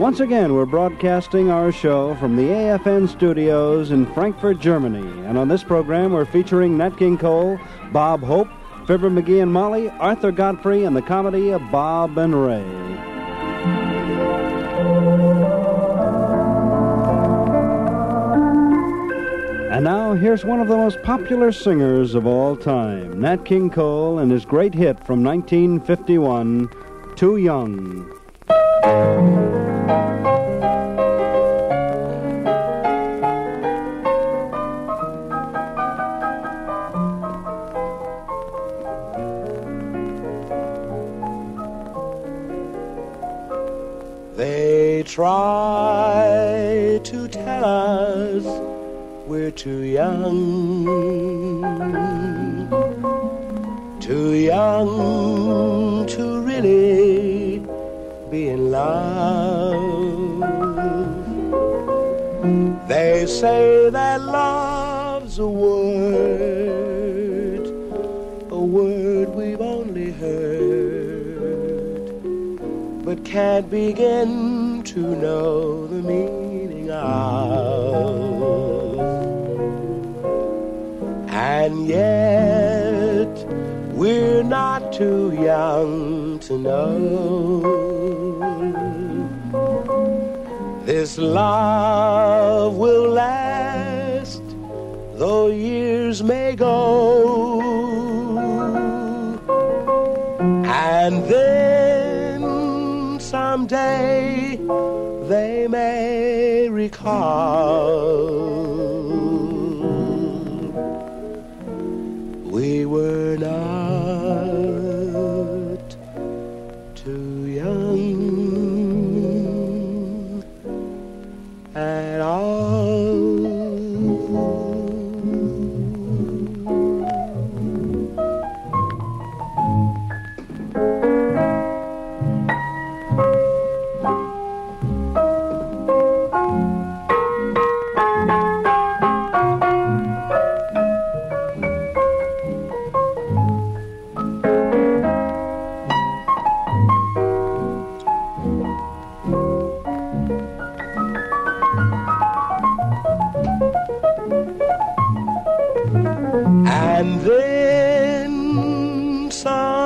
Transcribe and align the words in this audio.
Once 0.00 0.20
again, 0.20 0.54
we're 0.54 0.64
broadcasting 0.64 1.50
our 1.50 1.70
show 1.70 2.14
from 2.16 2.34
the 2.34 2.42
AFN 2.42 3.06
studios 3.06 3.90
in 3.90 4.06
Frankfurt, 4.14 4.58
Germany. 4.58 5.26
And 5.26 5.36
on 5.36 5.48
this 5.48 5.62
program, 5.62 6.12
we're 6.12 6.24
featuring 6.24 6.78
Nat 6.78 6.96
King 6.96 7.18
Cole, 7.18 7.60
Bob 7.92 8.22
Hope, 8.22 8.48
Fibber 8.86 9.10
McGee 9.10 9.42
and 9.42 9.52
Molly, 9.52 9.90
Arthur 9.90 10.32
Godfrey, 10.32 10.84
and 10.84 10.96
the 10.96 11.02
comedy 11.02 11.50
of 11.50 11.60
Bob 11.70 12.16
and 12.16 12.34
Ray. 12.34 12.64
And 19.70 19.84
now, 19.84 20.14
here's 20.14 20.44
one 20.44 20.60
of 20.60 20.68
the 20.68 20.76
most 20.76 21.02
popular 21.02 21.52
singers 21.52 22.14
of 22.14 22.26
all 22.26 22.56
time, 22.56 23.20
Nat 23.20 23.44
King 23.44 23.68
Cole, 23.68 24.18
and 24.18 24.32
his 24.32 24.46
great 24.46 24.74
hit 24.74 25.04
from 25.06 25.22
1951, 25.22 26.70
Too 27.14 27.36
Young. 27.36 28.21
Try 45.12 46.98
to 47.04 47.28
tell 47.28 47.64
us 47.66 48.44
we're 49.26 49.50
too 49.50 49.82
young, 49.82 50.86
too 54.00 54.32
young 54.32 56.06
to 56.06 56.40
really 56.40 57.58
be 58.30 58.48
in 58.48 58.70
love. 58.70 60.40
They 62.88 63.26
say 63.26 63.90
that 63.90 64.18
love's 64.22 65.38
a 65.38 65.46
word, 65.46 66.91
can't 73.32 73.70
begin 73.70 74.82
to 74.82 75.00
know 75.00 75.86
the 75.86 76.02
meaning 76.02 76.90
of. 76.90 78.20
And 81.30 81.86
yet, 81.88 83.32
we're 83.94 84.42
not 84.42 84.92
too 84.92 85.32
young 85.32 86.40
to 86.40 86.58
know. 86.58 87.62
This 90.84 91.16
love 91.16 92.76
will 92.76 93.08
last, 93.08 94.42
though 95.14 95.46
years 95.46 96.22
may 96.22 96.54
go. 96.54 97.62
And 100.66 101.24
then 101.30 101.71
someday 103.68 104.56
they 105.28 105.68
may 105.68 106.68
recall. 106.68 107.12
We 112.44 112.86
were 112.86 113.36
not 113.36 113.81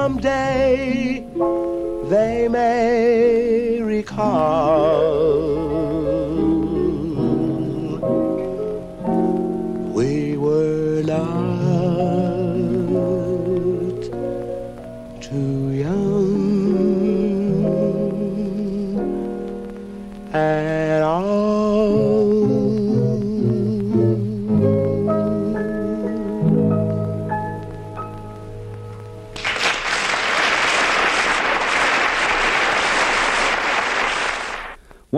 someday 0.06 1.26
they 2.08 2.46
may 2.46 3.82
recall. 3.82 5.55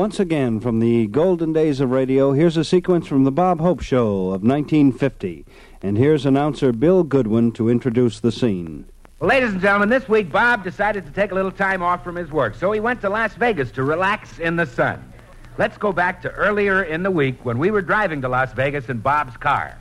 Once 0.08 0.20
again, 0.20 0.58
from 0.58 0.80
the 0.80 1.06
golden 1.08 1.52
days 1.52 1.80
of 1.80 1.90
radio, 1.90 2.32
here's 2.32 2.56
a 2.56 2.64
sequence 2.64 3.06
from 3.06 3.24
the 3.24 3.30
Bob 3.30 3.60
Hope 3.60 3.82
Show 3.82 4.28
of 4.30 4.42
1950. 4.42 5.44
And 5.82 5.98
here's 5.98 6.24
announcer 6.24 6.72
Bill 6.72 7.02
Goodwin 7.04 7.52
to 7.52 7.68
introduce 7.68 8.18
the 8.18 8.32
scene. 8.32 8.86
Well, 9.20 9.28
ladies 9.28 9.52
and 9.52 9.60
gentlemen, 9.60 9.90
this 9.90 10.08
week 10.08 10.32
Bob 10.32 10.64
decided 10.64 11.04
to 11.04 11.12
take 11.12 11.30
a 11.30 11.34
little 11.34 11.50
time 11.52 11.82
off 11.82 12.02
from 12.02 12.16
his 12.16 12.30
work, 12.30 12.54
so 12.54 12.72
he 12.72 12.80
went 12.80 13.02
to 13.02 13.10
Las 13.10 13.34
Vegas 13.34 13.70
to 13.72 13.82
relax 13.82 14.38
in 14.38 14.56
the 14.56 14.64
sun. 14.64 15.12
Let's 15.58 15.76
go 15.76 15.92
back 15.92 16.22
to 16.22 16.30
earlier 16.30 16.84
in 16.84 17.02
the 17.02 17.10
week 17.10 17.44
when 17.44 17.58
we 17.58 17.70
were 17.70 17.82
driving 17.82 18.22
to 18.22 18.30
Las 18.30 18.50
Vegas 18.54 18.88
in 18.88 19.00
Bob's 19.00 19.36
car. 19.36 19.76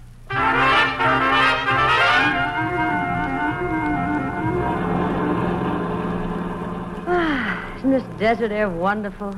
Ah, 7.09 7.77
isn't 7.77 7.91
this 7.91 8.03
desert 8.19 8.51
air 8.51 8.67
wonderful? 8.67 9.33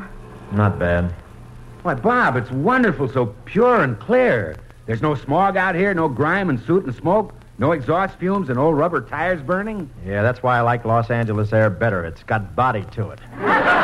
Not 0.51 0.79
bad. 0.79 1.13
Why, 1.83 1.93
Bob, 1.93 2.35
it's 2.35 2.51
wonderful, 2.51 3.07
so 3.07 3.27
pure 3.45 3.83
and 3.83 3.99
clear. 3.99 4.55
There's 4.85 5.01
no 5.01 5.15
smog 5.15 5.55
out 5.55 5.75
here, 5.75 5.93
no 5.93 6.09
grime 6.09 6.49
and 6.49 6.59
soot 6.59 6.85
and 6.85 6.93
smoke, 6.95 7.33
no 7.57 7.71
exhaust 7.73 8.17
fumes 8.17 8.49
and 8.49 8.57
old 8.57 8.77
rubber 8.77 9.01
tires 9.01 9.41
burning. 9.41 9.89
Yeah, 10.05 10.21
that's 10.21 10.41
why 10.41 10.57
I 10.57 10.61
like 10.61 10.83
Los 10.85 11.09
Angeles 11.11 11.53
air 11.53 11.69
better. 11.69 12.03
It's 12.05 12.23
got 12.23 12.55
body 12.55 12.85
to 12.93 13.11
it. 13.11 13.19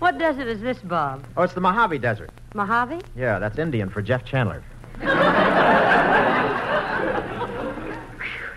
What 0.00 0.16
desert 0.18 0.48
is 0.48 0.60
this, 0.62 0.78
Bob? 0.78 1.24
Oh, 1.36 1.42
it's 1.42 1.52
the 1.52 1.60
Mojave 1.60 1.98
Desert. 1.98 2.30
Mojave? 2.54 3.00
Yeah, 3.14 3.38
that's 3.38 3.58
Indian 3.58 3.90
for 3.90 4.00
Jeff 4.02 4.24
Chandler. 4.24 4.64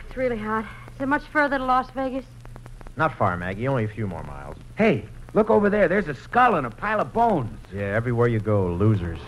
It's 0.07 0.17
really 0.17 0.37
hot. 0.37 0.65
Is 0.95 1.01
it 1.01 1.07
much 1.07 1.23
further 1.23 1.57
to 1.57 1.63
Las 1.65 1.89
Vegas? 1.89 2.25
Not 2.95 3.17
far, 3.17 3.35
Maggie. 3.37 3.67
Only 3.67 3.85
a 3.85 3.87
few 3.87 4.07
more 4.07 4.23
miles. 4.23 4.57
Hey, 4.75 5.05
look 5.33 5.49
over 5.49 5.69
there. 5.69 5.87
There's 5.87 6.07
a 6.07 6.15
skull 6.15 6.55
and 6.55 6.67
a 6.67 6.69
pile 6.69 6.99
of 6.99 7.11
bones. 7.13 7.57
Yeah, 7.73 7.95
everywhere 7.95 8.27
you 8.27 8.39
go, 8.39 8.67
losers. 8.67 9.19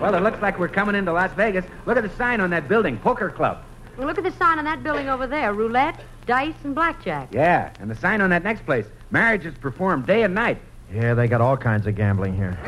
Well, 0.00 0.14
it 0.14 0.20
looks 0.22 0.42
like 0.42 0.58
we're 0.58 0.68
coming 0.68 0.94
into 0.94 1.12
Las 1.14 1.32
Vegas. 1.32 1.64
Look 1.86 1.96
at 1.96 2.02
the 2.02 2.10
sign 2.10 2.42
on 2.42 2.50
that 2.50 2.68
building, 2.68 2.98
Poker 2.98 3.30
Club. 3.30 3.62
Well, 3.96 4.06
look 4.06 4.18
at 4.18 4.24
the 4.24 4.32
sign 4.32 4.58
on 4.58 4.64
that 4.66 4.82
building 4.82 5.08
over 5.08 5.26
there 5.26 5.54
roulette, 5.54 5.98
dice, 6.26 6.52
and 6.62 6.74
blackjack. 6.74 7.32
Yeah, 7.32 7.72
and 7.80 7.90
the 7.90 7.94
sign 7.94 8.20
on 8.20 8.28
that 8.28 8.44
next 8.44 8.66
place, 8.66 8.84
marriage 9.10 9.46
is 9.46 9.54
performed 9.54 10.04
day 10.04 10.22
and 10.24 10.34
night. 10.34 10.58
Yeah, 10.92 11.14
they 11.14 11.26
got 11.26 11.40
all 11.40 11.56
kinds 11.56 11.86
of 11.86 11.94
gambling 11.94 12.36
here. 12.36 12.58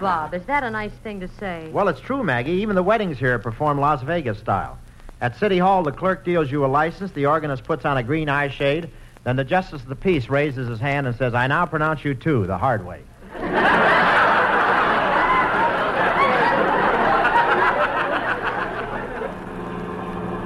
Bob, 0.00 0.32
is 0.32 0.44
that 0.46 0.62
a 0.62 0.70
nice 0.70 0.92
thing 1.02 1.20
to 1.20 1.28
say? 1.28 1.68
Well, 1.72 1.88
it's 1.88 2.00
true, 2.00 2.22
Maggie. 2.22 2.52
Even 2.52 2.76
the 2.76 2.82
weddings 2.82 3.18
here 3.18 3.38
perform 3.38 3.80
Las 3.80 4.02
Vegas 4.02 4.38
style. 4.38 4.78
At 5.20 5.36
City 5.36 5.58
Hall, 5.58 5.82
the 5.82 5.90
clerk 5.92 6.24
deals 6.24 6.50
you 6.50 6.64
a 6.64 6.68
license, 6.68 7.10
the 7.12 7.26
organist 7.26 7.64
puts 7.64 7.84
on 7.84 7.96
a 7.96 8.02
green 8.02 8.28
eye 8.28 8.48
shade, 8.48 8.88
then 9.24 9.34
the 9.36 9.44
justice 9.44 9.82
of 9.82 9.88
the 9.88 9.96
peace 9.96 10.28
raises 10.28 10.68
his 10.68 10.78
hand 10.78 11.06
and 11.06 11.16
says, 11.16 11.34
I 11.34 11.48
now 11.48 11.66
pronounce 11.66 12.04
you 12.04 12.14
two 12.14 12.46
the 12.46 12.56
hard 12.56 12.86
way. 12.86 13.02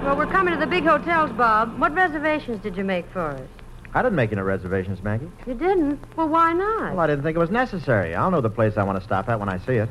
Well, 0.03 0.17
we're 0.17 0.27
coming 0.27 0.55
to 0.55 0.61
the 0.61 0.67
big 0.67 0.85
hotels, 0.85 1.31
Bob. 1.33 1.79
What 1.79 1.95
reservations 1.95 2.63
did 2.63 2.77
you 2.77 2.85
make 2.85 3.07
for 3.13 3.33
us? 3.33 3.49
I 3.95 4.03
didn't 4.03 4.17
make 4.17 4.33
any 4.33 4.41
reservations, 4.41 5.03
Maggie. 5.03 5.31
You 5.47 5.55
didn't? 5.55 6.01
Well, 6.17 6.29
why 6.29 6.55
not? 6.55 6.93
Well, 6.93 7.01
I 7.01 7.07
didn't 7.07 7.25
think 7.25 7.37
it 7.37 7.39
was 7.39 7.51
necessary. 7.51 8.15
I'll 8.15 8.31
know 8.31 8.41
the 8.41 8.49
place 8.49 8.79
I 8.79 8.85
want 8.85 8.99
to 8.99 9.05
stop 9.05 9.29
at 9.29 9.39
when 9.39 9.51
I 9.51 9.59
see 9.59 9.75
it. 9.75 9.89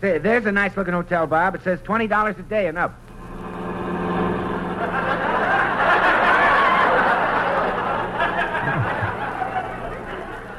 Say, 0.00 0.18
there's 0.18 0.46
a 0.46 0.52
nice 0.52 0.76
looking 0.76 0.94
hotel, 0.94 1.26
Bob. 1.26 1.56
It 1.56 1.64
says 1.64 1.80
$20 1.80 2.38
a 2.38 2.42
day 2.42 2.68
and 2.68 2.78
up. 2.78 2.94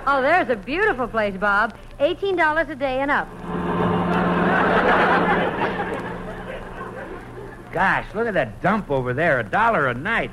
Oh, 0.06 0.22
there's 0.22 0.50
a 0.50 0.58
beautiful 0.58 1.08
place, 1.08 1.38
Bob. 1.38 1.78
$18 2.00 2.70
a 2.70 2.76
day 2.76 3.00
and 3.00 3.10
up. 3.10 3.30
Gosh, 7.72 8.14
look 8.14 8.28
at 8.28 8.34
that 8.34 8.62
dump 8.62 8.92
over 8.92 9.14
there. 9.14 9.40
A 9.40 9.44
dollar 9.44 9.88
a 9.88 9.94
night. 9.94 10.32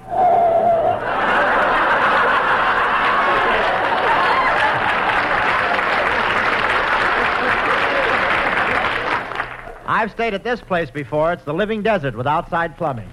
I've 9.99 10.12
stayed 10.12 10.33
at 10.33 10.45
this 10.45 10.61
place 10.61 10.93
before. 10.93 11.33
It's 11.33 11.43
the 11.43 11.53
living 11.53 11.83
desert 11.83 12.15
with 12.15 12.29
outside 12.29 12.77
plumbing. 12.77 13.11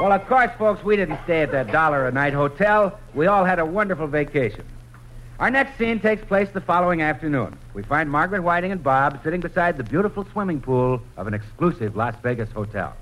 Well, 0.00 0.10
of 0.10 0.26
course, 0.26 0.50
folks, 0.56 0.82
we 0.82 0.96
didn't 0.96 1.22
stay 1.24 1.42
at 1.42 1.52
that 1.52 1.70
dollar 1.70 2.08
a 2.08 2.10
night 2.10 2.32
hotel. 2.32 2.98
We 3.12 3.26
all 3.26 3.44
had 3.44 3.58
a 3.58 3.66
wonderful 3.66 4.06
vacation. 4.06 4.64
Our 5.40 5.50
next 5.50 5.76
scene 5.76 6.00
takes 6.00 6.24
place 6.24 6.48
the 6.48 6.62
following 6.62 7.02
afternoon. 7.02 7.58
We 7.74 7.82
find 7.82 8.10
Margaret 8.10 8.42
Whiting 8.42 8.72
and 8.72 8.82
Bob 8.82 9.22
sitting 9.22 9.42
beside 9.42 9.76
the 9.76 9.84
beautiful 9.84 10.26
swimming 10.32 10.62
pool 10.62 11.02
of 11.18 11.26
an 11.26 11.34
exclusive 11.34 11.96
Las 11.96 12.14
Vegas 12.22 12.50
hotel. 12.50 12.96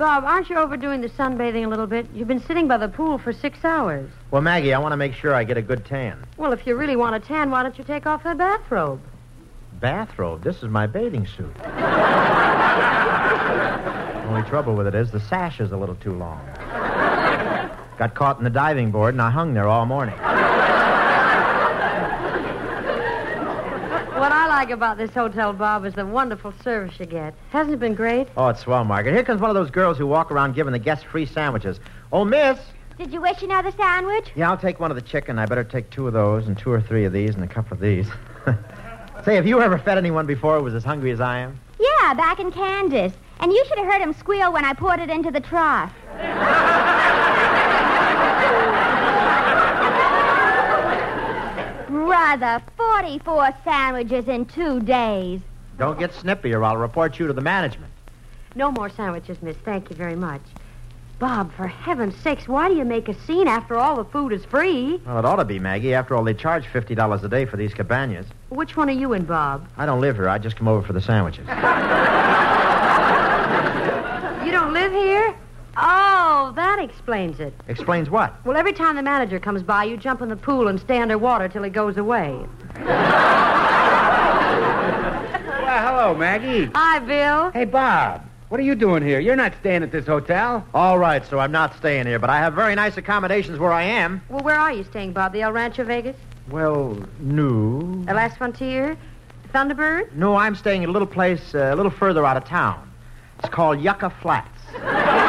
Bob, 0.00 0.24
aren't 0.24 0.48
you 0.48 0.56
overdoing 0.56 1.02
the 1.02 1.10
sunbathing 1.10 1.66
a 1.66 1.68
little 1.68 1.86
bit? 1.86 2.06
You've 2.14 2.26
been 2.26 2.40
sitting 2.40 2.66
by 2.66 2.78
the 2.78 2.88
pool 2.88 3.18
for 3.18 3.34
six 3.34 3.62
hours. 3.66 4.08
Well, 4.30 4.40
Maggie, 4.40 4.72
I 4.72 4.78
want 4.78 4.92
to 4.92 4.96
make 4.96 5.12
sure 5.12 5.34
I 5.34 5.44
get 5.44 5.58
a 5.58 5.62
good 5.62 5.84
tan. 5.84 6.24
Well, 6.38 6.54
if 6.54 6.66
you 6.66 6.74
really 6.74 6.96
want 6.96 7.16
a 7.16 7.20
tan, 7.20 7.50
why 7.50 7.62
don't 7.62 7.76
you 7.76 7.84
take 7.84 8.06
off 8.06 8.22
that 8.22 8.38
bathrobe? 8.38 8.98
Bathrobe? 9.78 10.42
This 10.42 10.62
is 10.62 10.70
my 10.70 10.86
bathing 10.86 11.26
suit. 11.26 11.54
The 11.54 11.64
only 14.30 14.48
trouble 14.48 14.74
with 14.74 14.86
it 14.86 14.94
is 14.94 15.10
the 15.10 15.20
sash 15.20 15.60
is 15.60 15.70
a 15.70 15.76
little 15.76 15.96
too 15.96 16.14
long. 16.14 16.40
Got 17.98 18.14
caught 18.14 18.38
in 18.38 18.44
the 18.44 18.48
diving 18.48 18.90
board 18.90 19.12
and 19.12 19.20
I 19.20 19.28
hung 19.28 19.52
there 19.52 19.68
all 19.68 19.84
morning. 19.84 20.16
What 24.16 24.32
I 24.32 24.49
like 24.60 24.68
about 24.68 24.98
this 24.98 25.10
hotel, 25.12 25.54
Bob, 25.54 25.86
is 25.86 25.94
the 25.94 26.04
wonderful 26.04 26.52
service 26.62 27.00
you 27.00 27.06
get. 27.06 27.32
Hasn't 27.48 27.72
it 27.72 27.80
been 27.80 27.94
great? 27.94 28.28
Oh, 28.36 28.48
it's 28.48 28.60
swell, 28.60 28.84
Margaret. 28.84 29.14
Here 29.14 29.24
comes 29.24 29.40
one 29.40 29.48
of 29.48 29.54
those 29.54 29.70
girls 29.70 29.96
who 29.96 30.06
walk 30.06 30.30
around 30.30 30.54
giving 30.54 30.74
the 30.74 30.78
guests 30.78 31.02
free 31.02 31.24
sandwiches. 31.24 31.80
Oh, 32.12 32.26
miss. 32.26 32.58
Did 32.98 33.10
you 33.10 33.22
wish 33.22 33.40
another 33.42 33.70
sandwich? 33.70 34.26
Yeah, 34.34 34.50
I'll 34.50 34.58
take 34.58 34.78
one 34.78 34.90
of 34.90 34.96
the 34.96 35.02
chicken. 35.02 35.38
I 35.38 35.46
better 35.46 35.64
take 35.64 35.88
two 35.88 36.06
of 36.06 36.12
those 36.12 36.46
and 36.46 36.58
two 36.58 36.70
or 36.70 36.78
three 36.78 37.06
of 37.06 37.12
these 37.14 37.34
and 37.34 37.42
a 37.42 37.46
couple 37.46 37.72
of 37.72 37.80
these. 37.80 38.06
Say, 39.24 39.34
have 39.36 39.46
you 39.46 39.62
ever 39.62 39.78
fed 39.78 39.96
anyone 39.96 40.26
before 40.26 40.58
who 40.58 40.64
was 40.64 40.74
as 40.74 40.84
hungry 40.84 41.10
as 41.10 41.22
I 41.22 41.38
am? 41.38 41.58
Yeah, 41.80 42.12
back 42.12 42.38
in 42.38 42.52
Kansas. 42.52 43.14
And 43.38 43.50
you 43.54 43.64
should 43.66 43.78
have 43.78 43.86
heard 43.86 44.02
him 44.02 44.12
squeal 44.12 44.52
when 44.52 44.66
I 44.66 44.74
poured 44.74 45.00
it 45.00 45.08
into 45.08 45.30
the 45.30 45.40
trough. 45.40 45.90
Brother, 52.20 52.62
44 52.76 53.48
sandwiches 53.64 54.28
in 54.28 54.44
two 54.44 54.80
days. 54.80 55.40
Don't 55.78 55.98
get 55.98 56.12
snippy 56.12 56.52
or 56.52 56.62
I'll 56.62 56.76
report 56.76 57.18
you 57.18 57.26
to 57.26 57.32
the 57.32 57.40
management. 57.40 57.90
No 58.54 58.70
more 58.70 58.90
sandwiches, 58.90 59.40
miss. 59.40 59.56
Thank 59.64 59.88
you 59.88 59.96
very 59.96 60.16
much. 60.16 60.42
Bob, 61.18 61.50
for 61.54 61.66
heaven's 61.66 62.14
sakes, 62.16 62.46
why 62.46 62.68
do 62.68 62.74
you 62.76 62.84
make 62.84 63.08
a 63.08 63.14
scene 63.14 63.48
after 63.48 63.76
all 63.76 63.96
the 63.96 64.04
food 64.04 64.34
is 64.34 64.44
free? 64.44 65.00
Well, 65.06 65.18
it 65.18 65.24
ought 65.24 65.36
to 65.36 65.46
be, 65.46 65.58
Maggie. 65.58 65.94
After 65.94 66.14
all, 66.14 66.22
they 66.22 66.34
charge 66.34 66.66
$50 66.66 67.24
a 67.24 67.28
day 67.28 67.46
for 67.46 67.56
these 67.56 67.72
cabanas. 67.72 68.26
Which 68.50 68.76
one 68.76 68.90
are 68.90 68.92
you 68.92 69.14
in, 69.14 69.24
Bob? 69.24 69.66
I 69.78 69.86
don't 69.86 70.02
live 70.02 70.16
here. 70.16 70.28
I 70.28 70.36
just 70.36 70.56
come 70.56 70.68
over 70.68 70.86
for 70.86 70.92
the 70.92 71.00
sandwiches. 71.00 71.48
You 74.44 74.52
don't 74.52 74.72
live 74.74 74.92
here? 74.92 75.34
Oh, 75.76 76.52
that 76.80 76.90
explains 76.90 77.40
it. 77.40 77.52
Explains 77.68 78.08
what? 78.10 78.44
Well, 78.44 78.56
every 78.56 78.72
time 78.72 78.96
the 78.96 79.02
manager 79.02 79.38
comes 79.38 79.62
by, 79.62 79.84
you 79.84 79.96
jump 79.96 80.22
in 80.22 80.28
the 80.28 80.36
pool 80.36 80.68
and 80.68 80.80
stay 80.80 80.98
underwater 80.98 81.48
till 81.48 81.62
he 81.62 81.70
goes 81.70 81.96
away. 81.96 82.46
Well, 85.70 85.86
hello, 85.86 86.14
Maggie. 86.16 86.68
Hi, 86.74 86.98
Bill. 86.98 87.52
Hey, 87.52 87.64
Bob. 87.64 88.24
What 88.48 88.58
are 88.58 88.64
you 88.64 88.74
doing 88.74 89.04
here? 89.04 89.20
You're 89.20 89.36
not 89.36 89.52
staying 89.60 89.84
at 89.84 89.92
this 89.92 90.04
hotel. 90.04 90.66
All 90.74 90.98
right, 90.98 91.24
so 91.24 91.38
I'm 91.38 91.52
not 91.52 91.76
staying 91.76 92.06
here, 92.06 92.18
but 92.18 92.28
I 92.28 92.38
have 92.38 92.54
very 92.54 92.74
nice 92.74 92.96
accommodations 92.96 93.56
where 93.60 93.70
I 93.72 93.84
am. 93.84 94.20
Well, 94.28 94.42
where 94.42 94.58
are 94.58 94.72
you 94.72 94.82
staying, 94.82 95.12
Bob? 95.12 95.32
The 95.32 95.42
El 95.42 95.52
Rancho 95.52 95.84
Vegas? 95.84 96.16
Well, 96.50 96.98
no. 97.20 98.02
The 98.04 98.14
Last 98.14 98.38
Frontier? 98.38 98.96
Thunderbird? 99.54 100.12
No, 100.14 100.34
I'm 100.34 100.56
staying 100.56 100.82
at 100.82 100.88
a 100.88 100.92
little 100.92 101.06
place 101.06 101.54
uh, 101.54 101.70
a 101.72 101.76
little 101.76 101.92
further 101.92 102.26
out 102.26 102.36
of 102.36 102.44
town. 102.44 102.90
It's 103.38 103.48
called 103.48 103.80
Yucca 103.80 104.10
Flats. 104.20 104.48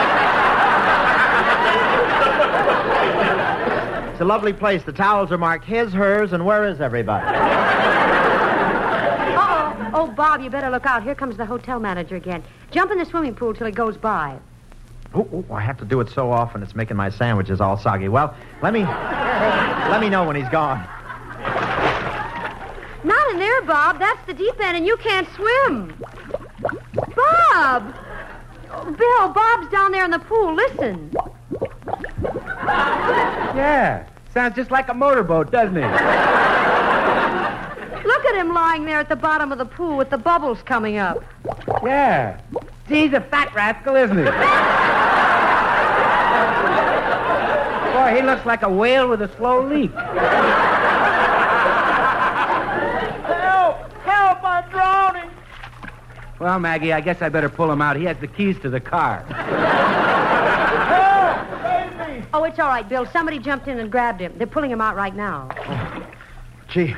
it's 4.22 4.26
a 4.28 4.28
lovely 4.28 4.54
place. 4.54 4.84
The 4.84 4.94
towels 4.94 5.32
are 5.32 5.38
marked 5.40 5.66
his, 5.66 5.92
hers, 5.94 6.32
and 6.32 6.46
where 6.46 6.68
is 6.68 6.80
everybody? 6.80 7.26
Uh-oh. 9.36 9.92
Oh, 9.96 10.06
Bob, 10.12 10.42
you 10.42 10.52
better 10.52 10.70
look 10.70 10.86
out. 10.86 11.02
Here 11.02 11.16
comes 11.16 11.38
the 11.38 11.46
hotel 11.48 11.80
manager 11.80 12.18
again. 12.18 12.44
Jump 12.70 12.92
in 12.92 13.00
the 13.00 13.06
swimming 13.06 13.34
pool 13.34 13.56
till 13.56 13.66
he 13.66 13.74
goes 13.74 13.98
by. 13.98 14.38
Oh, 15.16 15.28
oh, 15.34 15.44
I 15.52 15.60
have 15.60 15.80
to 15.80 15.86
do 15.86 16.00
it 16.02 16.10
so 16.10 16.32
often 16.32 16.62
it's 16.62 16.76
making 16.76 16.98
my 16.98 17.10
sandwiches 17.10 17.60
all 17.60 17.80
soggy. 17.80 18.10
Well, 18.10 18.36
let 18.62 18.74
me 18.74 18.84
let 18.84 20.00
me 20.00 20.08
know 20.08 20.24
when 20.24 20.36
he's 20.36 20.50
gone. 20.50 20.88
Not 23.04 23.32
in 23.32 23.40
there, 23.40 23.64
Bob. 23.64 23.98
That's 23.98 24.24
the 24.28 24.36
deep 24.36 24.54
end, 24.62 24.78
and 24.78 24.86
you 24.86 24.98
can't 24.98 25.28
swim. 25.34 25.96
Bob! 27.16 27.96
Oh, 28.70 28.92
Bill, 28.92 29.30
Bob's 29.30 29.68
down 29.72 29.92
there 29.92 30.06
in 30.06 30.12
the 30.12 30.20
pool. 30.20 30.54
Listen. 30.54 31.12
Yeah. 33.56 34.11
Sounds 34.34 34.56
just 34.56 34.72
like 34.72 34.88
a 34.88 34.94
motorboat, 34.94 35.52
doesn't 35.52 35.76
it? 35.76 35.92
Look 38.06 38.26
at 38.26 38.36
him 38.36 38.54
lying 38.54 38.86
there 38.86 39.00
at 39.00 39.10
the 39.10 39.16
bottom 39.16 39.52
of 39.52 39.58
the 39.58 39.66
pool 39.66 39.98
with 39.98 40.10
the 40.10 40.18
bubbles 40.18 40.62
coming 40.64 40.98
up. 40.98 41.22
Yeah. 41.84 42.40
See, 42.88 43.02
he's 43.02 43.14
a 43.14 43.22
fat 43.22 43.54
rascal, 43.54 43.96
isn't 43.96 44.18
he? 44.18 44.24
Boy, 47.94 48.16
he 48.16 48.22
looks 48.26 48.46
like 48.46 48.64
a 48.64 48.70
whale 48.70 49.10
with 49.10 49.22
a 49.22 49.28
slow 49.36 49.68
leak. 49.68 49.92
Help! 53.28 53.92
Help! 54.04 54.44
I'm 54.44 54.70
drowning! 54.70 55.30
Well, 56.40 56.58
Maggie, 56.60 56.94
I 56.94 57.02
guess 57.02 57.22
I 57.22 57.28
better 57.30 57.50
pull 57.50 57.70
him 57.70 57.82
out. 57.82 57.98
He 57.98 58.06
has 58.06 58.18
the 58.18 58.28
keys 58.28 58.58
to 58.62 58.70
the 58.70 58.80
car. 58.80 59.26
Help! 60.88 61.12
Save 62.32 62.34
me! 62.34 62.40
Oh, 62.40 62.44
it's 62.46 62.60
all 62.60 62.68
right, 62.70 62.88
Bill. 62.88 63.06
Somebody 63.06 63.40
jumped 63.40 63.68
in 63.68 63.80
and 63.80 63.92
grabbed 63.92 64.22
him. 64.22 64.34
They're 64.38 64.48
pulling 64.48 64.72
him 64.72 64.82
out 64.82 64.96
right 64.96 65.16
now. 65.16 65.50
Gee, 66.70 66.96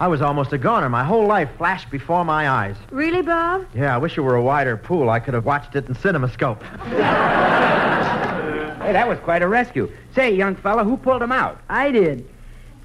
I 0.00 0.08
was 0.08 0.20
almost 0.22 0.52
a 0.52 0.58
goner. 0.58 0.88
My 0.88 1.04
whole 1.04 1.26
life 1.26 1.48
flashed 1.56 1.90
before 1.90 2.24
my 2.24 2.48
eyes. 2.48 2.76
Really, 2.90 3.22
Bob? 3.22 3.66
Yeah, 3.74 3.94
I 3.94 3.98
wish 3.98 4.16
it 4.16 4.20
were 4.20 4.36
a 4.36 4.42
wider 4.42 4.76
pool. 4.76 5.10
I 5.10 5.20
could 5.20 5.34
have 5.34 5.44
watched 5.44 5.74
it 5.76 5.88
in 5.88 5.94
CinemaScope. 5.94 6.62
Hey, 8.78 8.94
that 8.94 9.06
was 9.08 9.18
quite 9.18 9.42
a 9.42 9.48
rescue. 9.48 9.92
Say, 10.14 10.34
young 10.34 10.54
fella, 10.54 10.82
who 10.82 10.96
pulled 10.96 11.20
him 11.20 11.30
out? 11.30 11.60
I 11.68 11.90
did. 11.90 12.26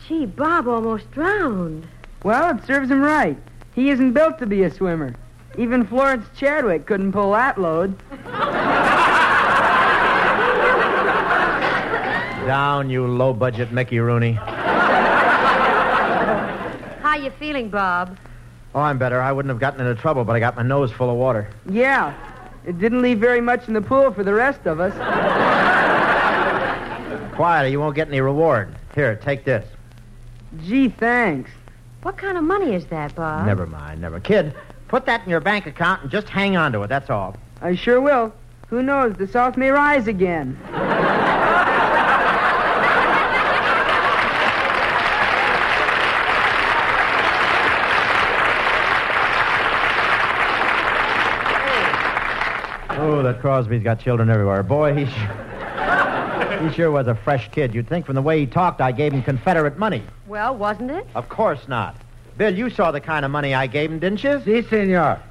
Gee, 0.06 0.26
Bob 0.26 0.68
almost 0.68 1.10
drowned. 1.12 1.88
Well, 2.24 2.58
it 2.58 2.66
serves 2.66 2.92
him 2.92 3.00
right. 3.00 3.38
He 3.74 3.90
isn't 3.90 4.12
built 4.12 4.38
to 4.40 4.46
be 4.46 4.64
a 4.64 4.70
swimmer. 4.70 5.16
Even 5.58 5.86
Florence 5.86 6.26
Chadwick 6.36 6.88
couldn't 6.88 7.14
pull 7.14 7.32
that 7.32 7.58
load. 7.58 7.96
Down, 12.46 12.90
you 12.90 13.08
low-budget 13.08 13.72
Mickey 13.72 14.00
Rooney. 14.00 14.34
How 17.02 17.16
you 17.16 17.32
feeling, 17.32 17.70
Bob? 17.70 18.18
Oh, 18.76 18.82
I'm 18.82 18.98
better. 18.98 19.22
I 19.22 19.32
wouldn't 19.32 19.50
have 19.50 19.60
gotten 19.60 19.80
into 19.80 20.00
trouble, 20.00 20.24
but 20.24 20.36
I 20.36 20.40
got 20.40 20.56
my 20.56 20.64
nose 20.64 20.92
full 20.92 21.10
of 21.10 21.16
water. 21.16 21.48
Yeah. 21.70 22.14
It 22.66 22.80
didn't 22.80 23.02
leave 23.02 23.20
very 23.20 23.42
much 23.42 23.68
in 23.68 23.74
the 23.74 23.82
pool 23.82 24.12
for 24.12 24.24
the 24.24 24.34
rest 24.34 24.66
of 24.66 24.80
us. 24.80 24.94
Quiet, 27.36 27.66
or 27.66 27.70
you 27.70 27.80
won't 27.80 27.96
get 27.96 28.08
any 28.08 28.20
reward. 28.22 28.76
Here, 28.96 29.16
take 29.16 29.46
this. 29.46 29.66
Gee, 30.66 30.90
thanks. 30.90 31.50
What 32.02 32.18
kind 32.18 32.38
of 32.38 32.44
money 32.44 32.74
is 32.76 32.86
that, 32.88 33.16
Bob? 33.16 33.46
Never 33.46 33.66
mind, 33.66 34.02
never. 34.02 34.20
Kid, 34.20 34.54
put 34.88 35.06
that 35.06 35.24
in 35.24 35.30
your 35.30 35.40
bank 35.40 35.66
account 35.66 36.02
and 36.04 36.12
just 36.12 36.28
hang 36.28 36.58
on 36.58 36.74
to 36.74 36.82
it, 36.82 36.88
that's 36.88 37.10
all. 37.10 37.38
I 37.62 37.76
sure 37.76 38.02
will. 38.02 38.34
Who 38.68 38.84
knows? 38.84 39.16
The 39.16 39.28
South 39.28 39.56
may 39.56 39.70
rise 39.70 40.08
again. 40.08 40.58
Oh, 52.96 53.22
that 53.22 53.32
Crosby's 53.44 53.84
got 53.84 54.00
children 54.00 54.30
everywhere. 54.30 54.64
Boy, 54.64 54.94
he 54.96 55.06
sure, 55.06 56.66
he 56.66 56.74
sure 56.74 56.92
was 56.92 57.08
a 57.08 57.14
fresh 57.14 57.52
kid. 57.52 57.76
You'd 57.76 57.90
think 57.90 58.06
from 58.06 58.16
the 58.16 58.22
way 58.22 58.40
he 58.40 58.46
talked 58.46 58.80
I 58.80 58.94
gave 58.94 59.12
him 59.12 59.22
Confederate 59.22 59.78
money. 59.78 60.02
Well, 60.28 60.56
wasn't 60.56 60.92
it? 60.92 61.06
Of 61.14 61.28
course 61.28 61.68
not. 61.68 61.98
Bill, 62.38 62.58
you 62.58 62.70
saw 62.70 62.92
the 62.92 63.02
kind 63.02 63.26
of 63.26 63.32
money 63.32 63.54
I 63.54 63.68
gave 63.68 63.92
him, 63.92 64.00
didn't 64.00 64.24
you? 64.24 64.42
Si, 64.46 64.62
senor. 64.62 65.22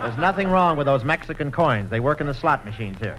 There's 0.00 0.16
nothing 0.16 0.48
wrong 0.48 0.78
with 0.78 0.86
those 0.86 1.04
Mexican 1.04 1.52
coins. 1.52 1.90
They 1.90 2.00
work 2.00 2.22
in 2.22 2.26
the 2.26 2.32
slot 2.32 2.64
machines 2.64 2.96
here. 3.00 3.18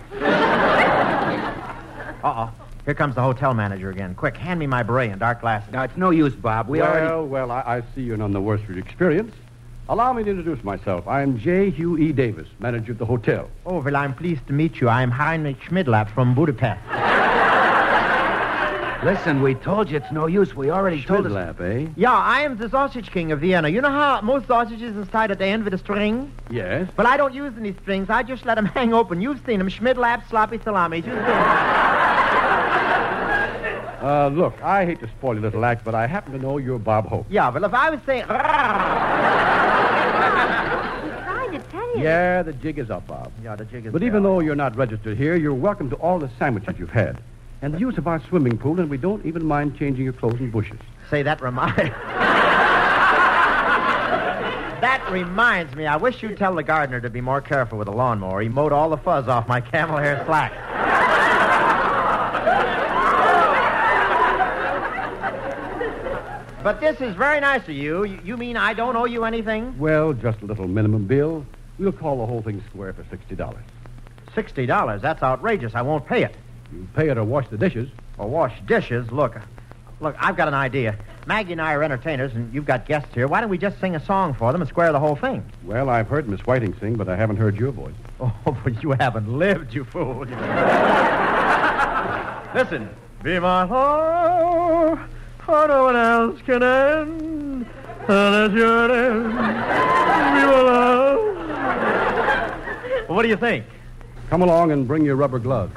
Uh-oh. 2.23 2.51
Here 2.85 2.95
comes 2.95 3.13
the 3.13 3.21
hotel 3.21 3.53
manager 3.53 3.91
again. 3.91 4.15
Quick, 4.15 4.35
hand 4.35 4.59
me 4.59 4.65
my 4.65 4.81
beret 4.81 5.11
and 5.11 5.19
dark 5.19 5.41
glasses. 5.41 5.71
Now, 5.71 5.83
it's 5.83 5.95
no 5.95 6.09
use, 6.09 6.33
Bob. 6.33 6.67
We 6.67 6.79
well, 6.79 6.89
already. 6.89 7.29
well, 7.29 7.51
I, 7.51 7.61
I 7.67 7.83
see 7.93 8.01
you're 8.01 8.17
none 8.17 8.31
the 8.31 8.41
worse 8.41 8.61
for 8.61 8.71
your 8.71 8.83
experience. 8.83 9.35
Allow 9.89 10.13
me 10.13 10.24
to 10.24 10.29
introduce 10.29 10.63
myself. 10.63 11.08
I'm 11.08 11.39
J. 11.39 11.72
Hugh 11.72 11.98
E. 11.98 12.12
Davis, 12.12 12.48
manager 12.60 12.91
of 12.91 13.00
the 13.00 13.05
hotel. 13.08 13.50
Oh, 13.65 13.79
well, 13.81 13.96
I'm 13.96 14.13
pleased 14.13 14.46
to 14.46 14.53
meet 14.53 14.79
you. 14.79 14.88
I'm 14.88 15.10
Heinrich 15.10 15.60
Schmidlap 15.62 16.12
from 16.12 16.36
Budapest. 16.36 16.79
Listen, 19.03 19.41
we 19.41 19.55
told 19.55 19.89
you 19.89 19.98
it's 19.98 20.12
no 20.12 20.27
use. 20.27 20.53
We 20.55 20.69
already 20.69 21.01
told 21.03 21.25
us. 21.25 21.31
Schmidlap, 21.31 21.60
eh? 21.62 21.88
Yeah, 21.96 22.13
I 22.13 22.41
am 22.41 22.58
the 22.58 22.69
sausage 22.69 23.10
king 23.12 23.31
of 23.31 23.39
Vienna. 23.39 23.69
You 23.69 23.81
know 23.81 23.89
how 23.89 24.22
most 24.22 24.46
sausages 24.46 24.96
is 24.96 25.08
tied 25.08 25.31
at 25.31 25.39
the 25.39 25.46
end 25.46 25.63
with 25.63 25.74
a 25.74 25.79
string? 25.79 26.31
Yes. 26.51 26.88
Well, 26.96 27.08
I 27.08 27.17
don't 27.17 27.34
use 27.34 27.53
any 27.58 27.74
strings. 27.81 28.12
I 28.12 28.22
just 28.22 28.46
let 28.46 28.55
them 28.55 28.65
hang 28.67 28.93
open. 28.93 29.22
You've 29.22 29.43
seen 29.43 29.58
them. 29.58 29.69
Schmidlap, 29.69 30.29
sloppy 30.29 30.60
salami. 30.63 30.98
You've 30.98 31.05
seen 31.05 31.15
'em. 31.24 31.79
Uh, 34.01 34.29
look, 34.29 34.62
I 34.62 34.86
hate 34.86 35.00
to 35.01 35.08
spoil 35.08 35.34
your 35.34 35.41
little 35.41 35.65
act, 35.65 35.84
but 35.84 35.93
I 35.96 36.05
happen 36.08 36.31
to 36.34 36.39
know 36.39 36.58
you're 36.58 36.79
Bob 36.79 37.08
Hope. 37.08 37.25
Yeah, 37.29 37.50
well, 37.50 37.65
if 37.65 37.74
I 37.74 37.89
was 37.89 38.00
saying... 38.05 38.25
Trying 41.25 41.51
to 41.51 41.59
tell 41.69 41.97
you. 41.97 42.03
Yeah, 42.03 42.43
the 42.43 42.53
jig 42.53 42.79
is 42.79 42.89
up, 42.89 43.07
Bob. 43.07 43.31
Yeah, 43.43 43.55
the 43.55 43.65
jig 43.65 43.85
is 43.85 43.93
But 43.93 44.03
even 44.03 44.23
though 44.23 44.39
you're 44.39 44.55
not 44.55 44.75
registered 44.75 45.17
here, 45.17 45.35
you're 45.35 45.53
welcome 45.53 45.89
to 45.89 45.95
all 45.97 46.19
the 46.19 46.29
sandwiches 46.38 46.75
you've 46.77 46.89
had. 46.89 47.21
And 47.61 47.73
the 47.73 47.79
use 47.79 47.97
of 47.97 48.07
our 48.07 48.21
swimming 48.27 48.57
pool, 48.57 48.79
and 48.79 48.89
we 48.89 48.97
don't 48.97 49.25
even 49.25 49.45
mind 49.45 49.77
changing 49.77 50.03
your 50.03 50.13
clothes 50.13 50.39
and 50.39 50.51
bushes. 50.51 50.79
Say, 51.09 51.23
that 51.23 51.41
reminds... 51.41 51.75
that 54.81 55.05
reminds 55.11 55.75
me. 55.75 55.85
I 55.85 55.97
wish 55.97 56.23
you'd 56.23 56.38
tell 56.38 56.55
the 56.55 56.63
gardener 56.63 57.01
to 57.01 57.09
be 57.09 57.21
more 57.21 57.41
careful 57.41 57.77
with 57.77 57.88
the 57.88 57.93
lawnmower. 57.93 58.41
He 58.41 58.49
mowed 58.49 58.71
all 58.71 58.89
the 58.89 58.97
fuzz 58.97 59.27
off 59.27 59.47
my 59.47 59.59
camel 59.59 59.97
hair 59.97 60.23
slack. 60.25 60.53
But 66.61 66.81
this 66.81 66.99
is 66.99 67.15
very 67.15 67.39
nice 67.39 67.63
of 67.63 67.69
you. 67.69 68.03
You 68.03 68.19
you 68.23 68.37
mean 68.37 68.57
I 68.57 68.73
don't 68.73 68.95
owe 68.95 69.05
you 69.05 69.23
anything? 69.23 69.77
Well, 69.79 70.13
just 70.13 70.41
a 70.41 70.45
little 70.45 70.67
minimum 70.67 71.05
bill. 71.05 71.45
We'll 71.77 71.93
call 71.93 72.17
the 72.17 72.25
whole 72.25 72.41
thing 72.41 72.61
square 72.69 72.91
for 72.93 73.03
$60. 73.03 73.55
Sixty 74.35 74.65
dollars. 74.65 75.01
That's 75.01 75.23
outrageous. 75.23 75.73
I 75.73 75.81
won't 75.81 76.05
pay 76.05 76.23
it. 76.23 76.35
You 76.73 76.87
pay 76.95 77.09
it 77.09 77.17
or 77.17 77.23
wash 77.23 77.47
the 77.47 77.57
dishes. 77.57 77.89
Or 78.17 78.27
wash 78.27 78.53
dishes. 78.67 79.09
Look, 79.11 79.37
look. 80.01 80.15
I've 80.19 80.35
got 80.35 80.49
an 80.49 80.53
idea. 80.53 80.97
Maggie 81.25 81.53
and 81.53 81.61
I 81.61 81.73
are 81.73 81.83
entertainers, 81.83 82.33
and 82.33 82.53
you've 82.53 82.65
got 82.65 82.85
guests 82.85 83.13
here. 83.13 83.27
Why 83.27 83.39
don't 83.39 83.49
we 83.49 83.57
just 83.57 83.79
sing 83.79 83.95
a 83.95 84.05
song 84.05 84.33
for 84.33 84.51
them 84.51 84.61
and 84.61 84.67
square 84.69 84.91
the 84.91 84.99
whole 84.99 85.15
thing? 85.15 85.43
Well, 85.63 85.89
I've 85.89 86.07
heard 86.07 86.27
Miss 86.27 86.41
Whiting 86.41 86.75
sing, 86.79 86.95
but 86.95 87.07
I 87.07 87.15
haven't 87.15 87.37
heard 87.37 87.57
your 87.57 87.71
voice. 87.71 87.93
Oh, 88.45 88.57
but 88.63 88.83
you 88.83 88.91
haven't 88.91 89.31
lived, 89.31 89.73
you 89.73 89.85
fool. 89.85 90.19
Listen. 92.53 92.89
Be 93.23 93.37
my 93.39 93.65
heart, 93.65 94.48
for 95.49 95.67
no 95.67 95.85
one 95.85 95.95
else 95.95 96.39
can 96.45 96.61
end. 96.61 97.65
And 98.07 98.35
it's 98.35 98.53
your 98.53 98.91
end. 98.91 99.23
Be 99.23 99.31
my 99.33 100.61
love. 100.61 101.19
What 103.09 103.23
do 103.23 103.29
you 103.29 103.35
think? 103.35 103.65
Come 104.29 104.43
along 104.43 104.71
and 104.71 104.87
bring 104.87 105.03
your 105.03 105.15
rubber 105.15 105.39
gloves. 105.39 105.73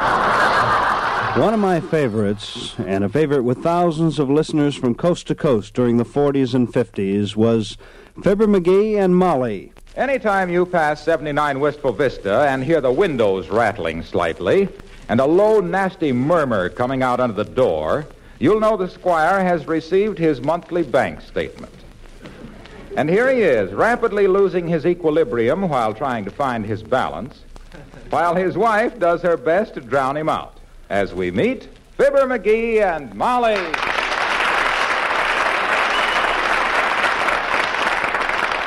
One 1.39 1.55
of 1.55 1.61
my 1.61 1.81
favorites, 1.81 2.75
and 2.81 3.03
a 3.03 3.09
favorite 3.09 3.45
with 3.45 3.63
thousands 3.63 4.19
of 4.19 4.29
listeners 4.29 4.77
from 4.77 4.95
coast 4.95 5.27
to 5.29 5.35
coast 5.35 5.73
during 5.73 5.97
the 5.97 6.05
40s 6.05 6.53
and 6.53 6.71
50s, 6.71 7.35
was 7.35 7.79
Fibber 8.23 8.47
McGee 8.47 9.03
and 9.03 9.17
Molly. 9.17 9.73
Anytime 9.97 10.51
you 10.51 10.67
pass 10.67 11.03
79 11.03 11.61
Wistful 11.61 11.93
Vista 11.93 12.47
and 12.47 12.63
hear 12.63 12.83
the 12.83 12.93
windows 12.93 13.49
rattling 13.49 14.03
slightly 14.03 14.69
and 15.09 15.19
a 15.19 15.25
low, 15.25 15.61
nasty 15.61 16.13
murmur 16.13 16.69
coming 16.69 17.03
out 17.03 17.21
under 17.21 17.43
the 17.43 17.51
door, 17.51 18.07
you'll 18.43 18.59
know 18.59 18.77
the 18.77 18.91
squire 18.91 19.43
has 19.45 19.69
received 19.69 20.19
his 20.19 20.41
monthly 20.41 20.83
bank 20.83 21.21
statement. 21.21 21.73
And 22.97 23.09
here 23.09 23.33
he 23.33 23.41
is, 23.41 23.73
rapidly 23.73 24.27
losing 24.27 24.67
his 24.67 24.85
equilibrium 24.85 25.69
while 25.69 25.95
trying 25.95 26.25
to 26.25 26.31
find 26.33 26.67
his 26.67 26.83
balance, 26.83 27.45
while 28.11 28.35
his 28.35 28.59
wife 28.59 28.99
does 28.99 29.23
her 29.23 29.37
best 29.37 29.75
to 29.75 29.81
drown 29.81 30.17
him 30.17 30.29
out. 30.29 30.59
As 30.91 31.15
we 31.15 31.31
meet, 31.31 31.69
Fibber 31.97 32.27
McGee 32.27 32.83
and 32.83 33.15
Molly. 33.15 33.55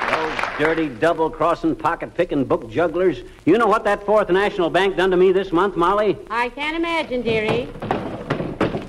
Those 0.09 0.57
dirty, 0.57 0.87
double 0.87 1.29
crossing, 1.29 1.75
pocket 1.75 2.15
picking 2.15 2.45
book 2.45 2.71
jugglers. 2.71 3.19
You 3.43 3.57
know 3.57 3.67
what 3.67 3.83
that 3.83 4.05
Fourth 4.05 4.29
National 4.29 4.69
Bank 4.69 4.95
done 4.95 5.11
to 5.11 5.17
me 5.17 5.33
this 5.33 5.51
month, 5.51 5.75
Molly? 5.75 6.17
I 6.29 6.47
can't 6.49 6.77
imagine, 6.77 7.21
dearie. 7.21 7.67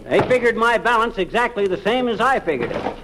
They 0.08 0.20
figured 0.28 0.56
my 0.56 0.78
balance 0.78 1.18
exactly 1.18 1.66
the 1.66 1.78
same 1.78 2.08
as 2.08 2.20
I 2.20 2.38
figured 2.38 2.70
it. 2.70 2.96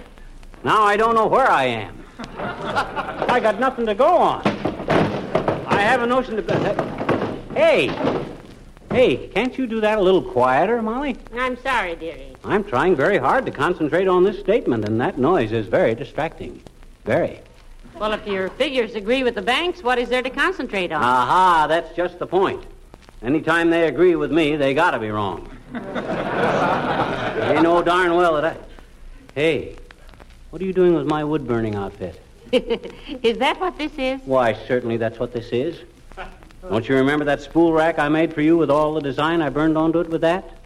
Now 0.63 0.83
I 0.83 0.95
don't 0.95 1.15
know 1.15 1.27
where 1.27 1.49
I 1.49 1.65
am. 1.65 2.03
I 2.37 3.39
got 3.41 3.59
nothing 3.59 3.85
to 3.87 3.95
go 3.95 4.07
on. 4.07 4.41
I 5.67 5.81
have 5.81 6.01
a 6.01 6.07
notion 6.07 6.37
to. 6.37 7.53
Hey! 7.53 7.87
Hey, 8.89 9.27
can't 9.27 9.57
you 9.57 9.67
do 9.67 9.81
that 9.81 9.97
a 9.97 10.01
little 10.01 10.21
quieter, 10.21 10.81
Molly? 10.81 11.17
I'm 11.33 11.57
sorry, 11.61 11.95
dearie. 11.95 12.35
I'm 12.43 12.63
trying 12.63 12.95
very 12.95 13.17
hard 13.17 13.45
to 13.47 13.51
concentrate 13.51 14.07
on 14.07 14.23
this 14.23 14.39
statement, 14.39 14.87
and 14.87 15.01
that 15.01 15.17
noise 15.17 15.51
is 15.51 15.67
very 15.67 15.95
distracting. 15.95 16.61
Very. 17.03 17.41
Well, 17.99 18.13
if 18.13 18.25
your 18.25 18.49
figures 18.51 18.95
agree 18.95 19.23
with 19.23 19.35
the 19.35 19.41
banks, 19.41 19.83
what 19.83 19.97
is 19.97 20.09
there 20.09 20.21
to 20.21 20.29
concentrate 20.29 20.91
on? 20.91 21.03
Aha, 21.03 21.65
that's 21.67 21.93
just 21.95 22.19
the 22.19 22.27
point. 22.27 22.63
Anytime 23.23 23.69
they 23.71 23.87
agree 23.87 24.15
with 24.15 24.31
me, 24.31 24.55
they 24.55 24.73
gotta 24.73 24.99
be 24.99 25.09
wrong. 25.09 25.49
They 25.73 27.61
know 27.61 27.81
darn 27.83 28.15
well 28.15 28.35
that 28.35 28.45
I. 28.45 28.55
Hey, 29.33 29.75
what 30.51 30.61
are 30.61 30.65
you 30.65 30.73
doing 30.73 30.93
with 30.93 31.07
my 31.07 31.23
wood 31.23 31.47
burning 31.47 31.75
outfit? 31.75 32.21
is 32.51 33.39
that 33.39 33.59
what 33.59 33.77
this 33.77 33.91
is? 33.97 34.21
Why, 34.25 34.53
certainly 34.67 34.97
that's 34.97 35.17
what 35.17 35.33
this 35.33 35.49
is. 35.51 35.79
Don't 36.69 36.87
you 36.87 36.95
remember 36.95 37.25
that 37.25 37.41
spool 37.41 37.73
rack 37.73 37.99
I 37.99 38.07
made 38.07 38.33
for 38.33 38.41
you 38.41 38.55
with 38.55 38.69
all 38.69 38.93
the 38.93 39.01
design 39.01 39.41
I 39.41 39.49
burned 39.49 39.77
onto 39.77 39.99
it 39.99 40.09
with 40.09 40.21
that? 40.21 40.57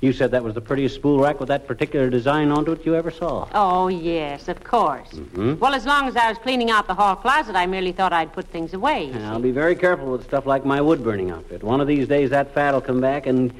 You 0.00 0.12
said 0.12 0.30
that 0.32 0.42
was 0.42 0.54
the 0.54 0.60
prettiest 0.60 0.94
spool 0.94 1.20
rack 1.20 1.40
with 1.40 1.48
that 1.48 1.66
particular 1.66 2.10
design 2.10 2.50
onto 2.50 2.72
it 2.72 2.84
you 2.84 2.94
ever 2.94 3.10
saw. 3.10 3.48
Oh, 3.54 3.88
yes, 3.88 4.48
of 4.48 4.62
course. 4.62 5.10
Hmm? 5.10 5.54
Well, 5.58 5.74
as 5.74 5.86
long 5.86 6.06
as 6.06 6.16
I 6.16 6.28
was 6.28 6.38
cleaning 6.38 6.70
out 6.70 6.86
the 6.86 6.94
hall 6.94 7.16
closet, 7.16 7.56
I 7.56 7.66
merely 7.66 7.92
thought 7.92 8.12
I'd 8.12 8.32
put 8.32 8.46
things 8.46 8.74
away. 8.74 9.12
I'll 9.24 9.38
be 9.38 9.52
very 9.52 9.74
careful 9.74 10.12
with 10.12 10.24
stuff 10.24 10.44
like 10.44 10.66
my 10.66 10.80
wood 10.80 11.02
burning 11.02 11.30
outfit. 11.30 11.62
One 11.62 11.80
of 11.80 11.86
these 11.86 12.08
days 12.08 12.30
that 12.30 12.52
fat'll 12.54 12.80
come 12.80 13.00
back 13.00 13.26
and. 13.26 13.52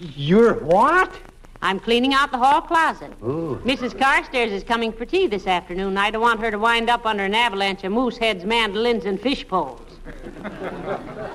You're 0.00 0.54
what? 0.54 1.14
I'm 1.62 1.80
cleaning 1.80 2.12
out 2.12 2.30
the 2.30 2.38
hall 2.38 2.60
closet. 2.60 3.12
Ooh. 3.22 3.60
Mrs. 3.64 3.98
Carstairs 3.98 4.50
is 4.50 4.62
coming 4.62 4.92
for 4.92 5.06
tea 5.06 5.26
this 5.26 5.46
afternoon. 5.46 5.96
I 5.96 6.10
don't 6.10 6.20
want 6.20 6.40
her 6.40 6.50
to 6.50 6.58
wind 6.58 6.90
up 6.90 7.06
under 7.06 7.24
an 7.24 7.34
avalanche 7.34 7.84
of 7.84 7.92
moose 7.92 8.18
heads, 8.18 8.44
mandolins, 8.44 9.06
and 9.06 9.18
fish 9.18 9.48
poles. 9.48 9.80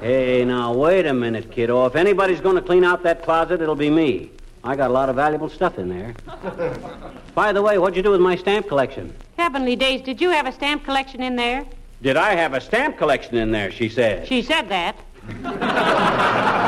Hey, 0.01 0.45
now, 0.45 0.71
wait 0.73 1.07
a 1.07 1.13
minute, 1.13 1.51
kiddo. 1.51 1.85
If 1.88 1.95
anybody's 1.95 2.41
going 2.41 2.55
to 2.57 2.61
clean 2.61 2.83
out 2.83 3.01
that 3.03 3.23
closet, 3.23 3.61
it'll 3.61 3.75
be 3.75 3.89
me. 3.89 4.29
I 4.63 4.75
got 4.75 4.91
a 4.91 4.93
lot 4.93 5.09
of 5.09 5.15
valuable 5.15 5.49
stuff 5.49 5.79
in 5.79 5.89
there. 5.89 6.13
By 7.33 7.51
the 7.51 7.61
way, 7.61 7.79
what'd 7.79 7.97
you 7.97 8.03
do 8.03 8.11
with 8.11 8.21
my 8.21 8.35
stamp 8.35 8.67
collection? 8.67 9.15
Heavenly 9.38 9.75
days, 9.75 10.01
did 10.01 10.21
you 10.21 10.29
have 10.29 10.45
a 10.45 10.51
stamp 10.51 10.83
collection 10.83 11.23
in 11.23 11.35
there? 11.35 11.65
Did 12.03 12.17
I 12.17 12.35
have 12.35 12.53
a 12.53 12.61
stamp 12.61 12.97
collection 12.97 13.35
in 13.35 13.51
there, 13.51 13.71
she 13.71 13.89
said. 13.89 14.27
She 14.27 14.43
said 14.43 14.69
that. 14.69 14.95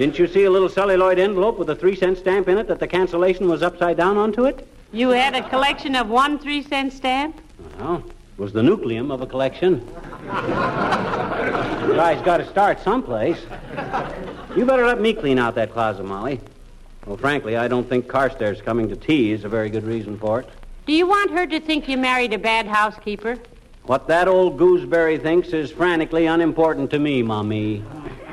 Didn't 0.00 0.18
you 0.18 0.26
see 0.26 0.44
a 0.44 0.50
little 0.50 0.70
celluloid 0.70 1.18
envelope 1.18 1.58
with 1.58 1.68
a 1.68 1.76
three 1.76 1.94
cent 1.94 2.16
stamp 2.16 2.48
in 2.48 2.56
it 2.56 2.66
that 2.68 2.78
the 2.78 2.88
cancellation 2.88 3.46
was 3.46 3.62
upside 3.62 3.98
down 3.98 4.16
onto 4.16 4.46
it? 4.46 4.66
You 4.92 5.10
had 5.10 5.36
a 5.36 5.46
collection 5.50 5.94
of 5.94 6.08
one 6.08 6.38
three 6.38 6.62
cent 6.62 6.94
stamp? 6.94 7.38
Well, 7.78 7.96
it 7.96 8.40
was 8.40 8.54
the 8.54 8.62
nucleum 8.62 9.12
of 9.12 9.20
a 9.20 9.26
collection. 9.26 9.86
The 10.24 11.92
guy's 11.96 12.24
got 12.24 12.38
to 12.38 12.48
start 12.48 12.80
someplace. 12.80 13.42
You 14.56 14.64
better 14.64 14.86
let 14.86 15.02
me 15.02 15.12
clean 15.12 15.38
out 15.38 15.54
that 15.56 15.70
closet, 15.70 16.06
Molly. 16.06 16.40
Well, 17.04 17.18
frankly, 17.18 17.58
I 17.58 17.68
don't 17.68 17.86
think 17.86 18.06
Carstairs 18.06 18.62
coming 18.62 18.88
to 18.88 18.96
tea 18.96 19.32
is 19.32 19.44
a 19.44 19.50
very 19.50 19.68
good 19.68 19.84
reason 19.84 20.18
for 20.18 20.40
it. 20.40 20.48
Do 20.86 20.94
you 20.94 21.06
want 21.06 21.30
her 21.32 21.46
to 21.46 21.60
think 21.60 21.90
you 21.90 21.98
married 21.98 22.32
a 22.32 22.38
bad 22.38 22.66
housekeeper? 22.66 23.36
What 23.82 24.08
that 24.08 24.28
old 24.28 24.56
gooseberry 24.56 25.18
thinks 25.18 25.48
is 25.48 25.70
frantically 25.70 26.24
unimportant 26.24 26.90
to 26.92 26.98
me, 26.98 27.22
Mommy. 27.22 27.84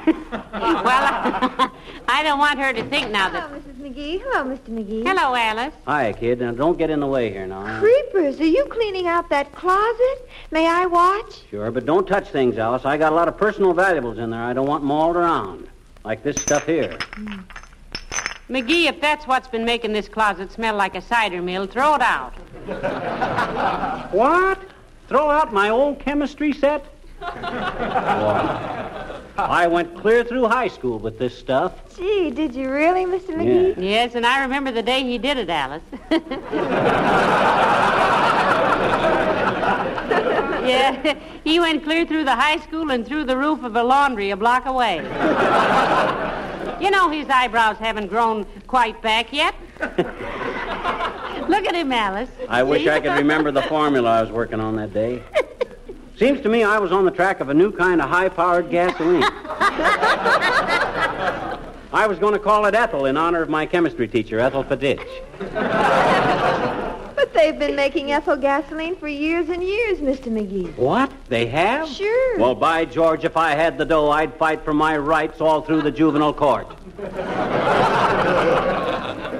Well, 0.08 1.72
I 2.08 2.22
don't 2.24 2.40
want 2.40 2.60
her 2.60 2.74
to 2.74 2.84
think 2.90 3.12
now 3.12 3.30
that. 3.30 3.50
Hello, 3.50 3.60
Mrs. 3.60 3.76
McGee. 3.76 4.22
Hello, 4.22 4.56
Mr. 4.56 4.70
McGee. 4.70 5.06
Hello, 5.06 5.36
Alice. 5.36 5.74
Hi, 5.86 6.14
kid. 6.14 6.40
Now, 6.40 6.52
don't 6.52 6.78
get 6.78 6.90
in 6.90 7.00
the 7.00 7.08
way 7.08 7.30
here 7.32 7.46
now. 7.46 7.80
Creepers, 7.80 8.40
are 8.40 8.46
you 8.46 8.66
cleaning 8.66 9.08
out 9.08 9.30
that 9.30 9.52
closet? 9.54 10.30
May 10.52 10.68
I 10.68 10.86
watch? 10.86 11.42
Sure, 11.50 11.72
but 11.72 11.86
don't 11.86 12.08
touch 12.08 12.30
things, 12.30 12.58
Alice. 12.58 12.86
I 12.86 12.98
got 12.98 13.12
a 13.12 13.16
lot 13.16 13.28
of 13.28 13.38
personal 13.38 13.74
valuables 13.74 14.18
in 14.18 14.30
there. 14.30 14.42
I 14.44 14.54
don't 14.54 14.68
want 14.68 14.84
them 14.84 14.92
all 14.92 15.12
around. 15.16 15.68
Like 16.06 16.24
this 16.24 16.38
stuff 16.38 16.66
here. 16.66 16.98
McGee, 18.50 18.88
if 18.88 19.02
that's 19.02 19.28
what's 19.28 19.50
been 19.50 19.66
making 19.66 19.92
this 19.92 20.08
closet 20.08 20.52
smell 20.54 20.76
like 20.76 20.96
a 20.96 21.02
cider 21.02 21.42
mill, 21.42 21.68
throw 21.68 21.96
it 21.96 22.02
out. 22.02 22.34
What? 24.14 24.60
Throw 25.10 25.30
out 25.30 25.52
my 25.54 25.70
old 25.70 26.00
chemistry 26.00 26.54
set? 26.54 26.86
Why? 27.20 28.84
I 29.38 29.68
went 29.68 29.96
clear 29.96 30.24
through 30.24 30.48
high 30.48 30.68
school 30.68 30.98
with 30.98 31.20
this 31.20 31.38
stuff. 31.38 31.96
Gee, 31.96 32.32
did 32.32 32.56
you 32.56 32.72
really, 32.72 33.06
Mr. 33.06 33.36
McGee? 33.36 33.76
Yes, 33.78 34.16
and 34.16 34.26
I 34.26 34.42
remember 34.42 34.72
the 34.72 34.82
day 34.82 35.04
he 35.04 35.20
did 35.20 35.38
it, 35.38 35.50
Alice. 35.50 35.84
yeah, 40.68 41.20
he 41.44 41.60
went 41.60 41.84
clear 41.84 42.06
through 42.06 42.24
the 42.24 42.36
high 42.36 42.58
school 42.58 42.90
and 42.92 43.06
through 43.06 43.26
the 43.26 43.38
roof 43.38 43.64
of 43.64 43.76
a 43.76 43.84
laundry 43.84 44.32
a 44.32 44.38
block 44.38 44.66
away. 44.66 44.98
you 46.82 46.90
know 46.90 47.10
his 47.10 47.30
eyebrows 47.30 47.78
haven't 47.78 48.08
grown 48.08 48.44
quite 48.66 49.00
back 49.04 49.32
yet. 49.32 49.54
Look 51.48 51.66
at 51.66 51.76
him, 51.76 51.92
Alice. 51.92 52.30
I 52.50 52.64
wish 52.64 52.88
I 52.88 53.00
could 53.00 53.14
remember 53.14 53.52
the 53.52 53.62
formula 53.70 54.10
I 54.18 54.22
was 54.22 54.32
working 54.32 54.60
on 54.60 54.76
that 54.78 54.94
day. 54.94 55.24
Seems 56.18 56.42
to 56.42 56.50
me 56.50 56.64
I 56.64 56.80
was 56.80 56.92
on 56.92 57.06
the 57.06 57.12
track 57.12 57.42
of 57.42 57.50
a 57.50 57.54
new 57.54 57.72
kind 57.72 58.02
of 58.02 58.10
high-powered 58.10 58.72
gasoline. 58.72 59.22
I 61.94 62.08
was 62.08 62.18
going 62.18 62.34
to 62.34 62.40
call 62.40 62.66
it 62.66 62.74
Ethel 62.74 63.06
in 63.06 63.18
honor 63.18 63.44
of 63.44 63.50
my 63.50 63.68
chemistry 63.68 64.08
teacher, 64.08 64.40
Ethel 64.40 64.64
Faditch. 64.64 65.08
But 67.16 67.34
they've 67.34 67.60
been 67.60 67.76
making 67.76 68.12
ethyl 68.12 68.36
gasoline 68.36 68.96
for 68.96 69.08
years 69.08 69.50
and 69.50 69.62
years, 69.64 70.00
Mr. 70.00 70.32
McGee. 70.32 70.76
What? 70.76 71.12
They 71.30 71.46
have? 71.48 71.88
Sure. 71.88 72.40
Well, 72.40 72.56
by 72.56 72.86
George, 72.86 73.24
if 73.24 73.38
I 73.38 73.52
had 73.52 73.78
the 73.78 73.86
dough, 73.86 74.10
I'd 74.10 74.34
fight 74.38 74.64
for 74.64 74.74
my 74.74 74.98
rights 74.98 75.40
all 75.40 75.62
through 75.62 75.84
the 75.84 75.92
juvenile 75.92 76.34
court. 76.34 76.68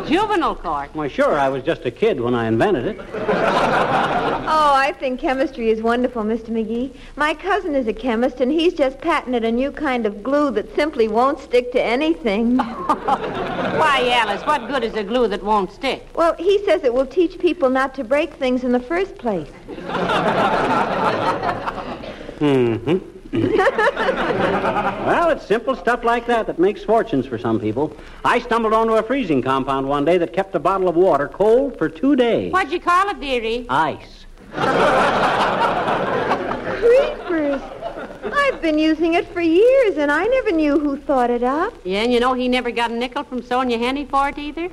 Juvenile 0.08 0.56
court. 0.56 0.90
Why, 0.94 1.08
sure, 1.08 1.38
I 1.38 1.50
was 1.50 1.64
just 1.64 1.86
a 1.86 1.92
kid 1.92 2.20
when 2.20 2.34
I 2.34 2.48
invented 2.48 2.86
it. 2.88 3.00
Oh, 4.50 4.74
I 4.74 4.94
think 4.94 5.20
chemistry 5.20 5.70
is 5.72 5.82
wonderful, 5.82 6.24
Mr. 6.24 6.52
McGee. 6.52 6.96
My 7.18 7.34
cousin 7.34 7.76
is 7.76 7.86
a 7.86 7.94
chemist, 7.94 8.40
and 8.40 8.50
he's 8.50 8.74
just 8.74 8.98
patented 9.02 9.44
a 9.44 9.52
new 9.52 9.74
kind 9.74 10.06
of 10.06 10.24
glue 10.24 10.52
that 10.52 10.74
simply 10.74 11.10
won't 11.10 11.42
stick 11.42 11.74
to 11.74 11.84
anything. 11.84 12.58
Why, 12.58 14.10
Alice, 14.14 14.42
what 14.46 14.70
good 14.70 14.86
is 14.86 14.94
a 14.94 15.04
glue 15.04 15.28
that 15.28 15.44
won't 15.44 15.74
stick? 15.74 16.08
Well, 16.16 16.34
he 16.36 16.64
says 16.64 16.86
it 16.86 16.94
will 16.94 17.06
teach 17.06 17.38
people 17.40 17.70
not 17.70 17.94
to 17.96 18.06
break 18.06 18.36
things 18.36 18.64
in 18.64 18.72
the 18.72 18.80
first 18.80 19.18
place. 19.18 19.50
Mm-hmm. 22.40 22.98
well, 23.34 25.30
it's 25.30 25.46
simple 25.46 25.76
stuff 25.76 26.04
like 26.04 26.26
that 26.28 26.48
that 26.48 26.60
makes 26.60 26.84
fortunes 26.84 27.26
for 27.26 27.38
some 27.38 27.60
people. 27.60 27.96
I 28.24 28.40
stumbled 28.40 28.74
onto 28.74 28.94
a 28.94 29.04
freezing 29.04 29.42
compound 29.42 29.88
one 29.88 30.06
day 30.06 30.18
that 30.18 30.34
kept 30.34 30.56
a 30.56 30.60
bottle 30.60 30.88
of 30.88 30.96
water 30.96 31.28
cold 31.28 31.78
for 31.78 31.90
two 31.90 32.16
days. 32.16 32.54
What'd 32.54 32.72
you 32.72 32.80
call 32.80 33.10
it, 33.10 33.20
dearie? 33.20 33.66
Ice. 33.70 34.26
Creepers! 36.80 37.62
I've 38.34 38.62
been 38.62 38.80
using 38.80 39.16
it 39.16 39.28
for 39.28 39.42
years, 39.42 39.98
and 39.98 40.12
I 40.12 40.26
never 40.26 40.52
knew 40.52 40.80
who 40.80 40.98
thought 40.98 41.30
it 41.30 41.44
up. 41.44 41.74
Yeah, 41.84 42.04
and 42.04 42.14
you 42.14 42.20
know 42.20 42.34
he 42.34 42.48
never 42.48 42.72
got 42.72 42.92
a 42.92 42.96
nickel 42.96 43.24
from 43.24 43.42
Sonja 43.42 43.78
Henie 43.78 44.10
for 44.10 44.30
it 44.30 44.38
either? 44.38 44.70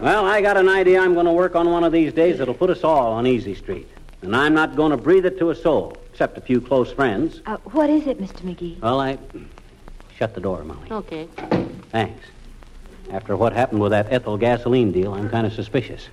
Well, 0.00 0.26
I 0.26 0.40
got 0.40 0.56
an 0.56 0.68
idea 0.68 1.00
I'm 1.00 1.14
going 1.14 1.26
to 1.26 1.32
work 1.32 1.56
on 1.56 1.70
one 1.70 1.84
of 1.84 1.92
these 1.92 2.12
days 2.12 2.38
that'll 2.38 2.54
put 2.54 2.70
us 2.70 2.84
all 2.84 3.12
on 3.12 3.26
Easy 3.26 3.54
Street. 3.54 3.88
And 4.22 4.34
I'm 4.34 4.54
not 4.54 4.76
going 4.76 4.90
to 4.90 4.96
breathe 4.96 5.26
it 5.26 5.38
to 5.38 5.50
a 5.50 5.54
soul, 5.54 5.96
except 6.14 6.38
a 6.38 6.40
few 6.40 6.60
close 6.60 6.92
friends. 6.92 7.40
Uh, 7.44 7.56
what 7.72 7.90
is 7.90 8.06
it, 8.06 8.20
Mr. 8.20 8.42
McGee? 8.42 8.80
Well, 8.80 9.00
I. 9.00 9.18
Shut 10.16 10.32
the 10.32 10.40
door, 10.40 10.62
Molly. 10.62 10.86
Okay. 10.88 11.26
Thanks. 11.90 12.24
After 13.10 13.36
what 13.36 13.52
happened 13.52 13.80
with 13.80 13.90
that 13.90 14.12
ethyl 14.12 14.36
gasoline 14.38 14.92
deal, 14.92 15.12
I'm 15.12 15.28
kind 15.28 15.44
of 15.44 15.52
suspicious. 15.52 16.06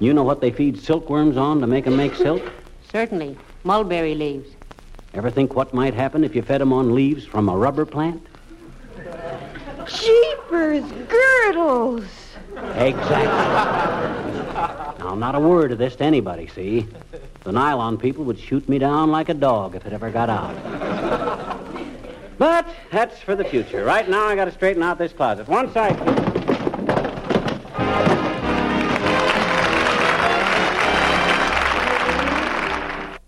You 0.00 0.14
know 0.14 0.22
what 0.22 0.40
they 0.40 0.50
feed 0.50 0.78
silkworms 0.78 1.36
on 1.36 1.60
to 1.60 1.66
make 1.66 1.86
'em 1.86 1.98
make 1.98 2.14
silk? 2.14 2.50
Certainly. 2.90 3.36
Mulberry 3.64 4.14
leaves. 4.14 4.48
Ever 5.12 5.28
think 5.28 5.54
what 5.54 5.74
might 5.74 5.92
happen 5.92 6.24
if 6.24 6.34
you 6.34 6.40
fed 6.40 6.62
'em 6.62 6.72
on 6.72 6.94
leaves 6.94 7.26
from 7.26 7.50
a 7.50 7.56
rubber 7.56 7.84
plant? 7.84 8.26
Jeepers, 9.86 10.84
girdles! 11.08 12.04
Exactly. 12.74 13.26
Now, 14.98 15.14
not 15.14 15.34
a 15.34 15.40
word 15.40 15.72
of 15.72 15.78
this 15.78 15.94
to 15.96 16.04
anybody, 16.04 16.46
see? 16.46 16.86
The 17.46 17.52
nylon 17.52 17.96
people 17.96 18.24
would 18.24 18.40
shoot 18.40 18.68
me 18.68 18.76
down 18.80 19.12
like 19.12 19.28
a 19.28 19.34
dog 19.34 19.76
if 19.76 19.86
it 19.86 19.92
ever 19.92 20.10
got 20.10 20.28
out. 20.28 20.52
But 22.38 22.66
that's 22.90 23.20
for 23.20 23.36
the 23.36 23.44
future. 23.44 23.84
Right 23.84 24.08
now, 24.08 24.24
I 24.24 24.34
got 24.34 24.46
to 24.46 24.50
straighten 24.50 24.82
out 24.82 24.98
this 24.98 25.12
closet. 25.12 25.46
One 25.46 25.72
side. 25.72 25.96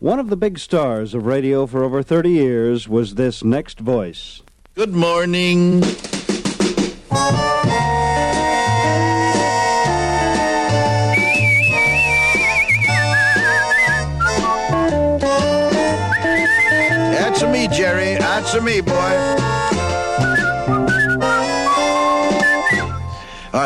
One 0.01 0.19
of 0.19 0.31
the 0.31 0.37
big 0.37 0.59
stars 0.59 1.15
of 1.15 1.25
radio 1.25 1.69
for 1.69 1.85
over 1.85 2.03
30 2.03 2.31
years 2.31 2.89
was 2.89 3.15
this 3.15 3.45
next 3.45 3.79
voice. 3.79 4.43
Good 4.75 4.95
morning. 4.97 5.85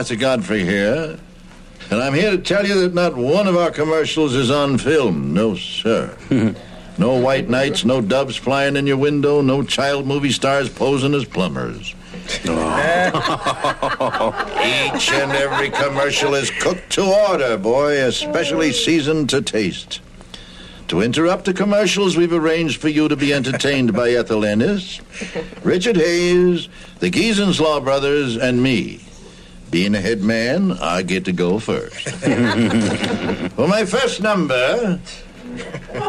Arthur 0.02 0.16
Godfrey 0.16 0.64
here. 0.64 1.16
And 1.88 2.02
I'm 2.02 2.12
here 2.12 2.32
to 2.32 2.38
tell 2.38 2.66
you 2.66 2.80
that 2.80 2.92
not 2.92 3.14
one 3.14 3.46
of 3.46 3.56
our 3.56 3.70
commercials 3.70 4.34
is 4.34 4.50
on 4.50 4.76
film. 4.76 5.32
No, 5.32 5.54
sir. 5.54 6.16
no 6.98 7.20
white 7.20 7.48
knights, 7.48 7.84
no 7.84 8.00
doves 8.00 8.34
flying 8.34 8.74
in 8.74 8.84
your 8.88 8.96
window, 8.96 9.42
no 9.42 9.62
child 9.62 10.04
movie 10.04 10.32
stars 10.32 10.68
posing 10.68 11.14
as 11.14 11.24
plumbers. 11.24 11.94
Each 12.42 12.50
and 15.12 15.30
every 15.30 15.70
commercial 15.70 16.34
is 16.34 16.50
cooked 16.50 16.90
to 16.94 17.04
order, 17.04 17.56
boy, 17.56 18.02
especially 18.04 18.72
seasoned 18.72 19.30
to 19.30 19.40
taste. 19.40 20.00
To 20.88 21.00
interrupt 21.00 21.44
the 21.44 21.54
commercials, 21.54 22.16
we've 22.16 22.32
arranged 22.32 22.80
for 22.80 22.88
you 22.88 23.06
to 23.06 23.14
be 23.14 23.32
entertained 23.32 23.92
by 23.92 24.10
Ethel 24.10 24.44
Ennis, 24.44 25.00
Richard 25.62 25.94
Hayes, 25.94 26.68
the 26.98 27.08
Giesenslaw 27.08 27.84
brothers, 27.84 28.36
and 28.36 28.60
me. 28.60 28.98
Being 29.72 29.94
a 29.94 30.02
head 30.02 30.22
man, 30.22 30.72
I 30.72 31.00
get 31.00 31.24
to 31.24 31.32
go 31.32 31.58
first. 31.58 32.06
For 33.56 33.66
my 33.66 33.86
first 33.86 34.20
number, 34.20 35.00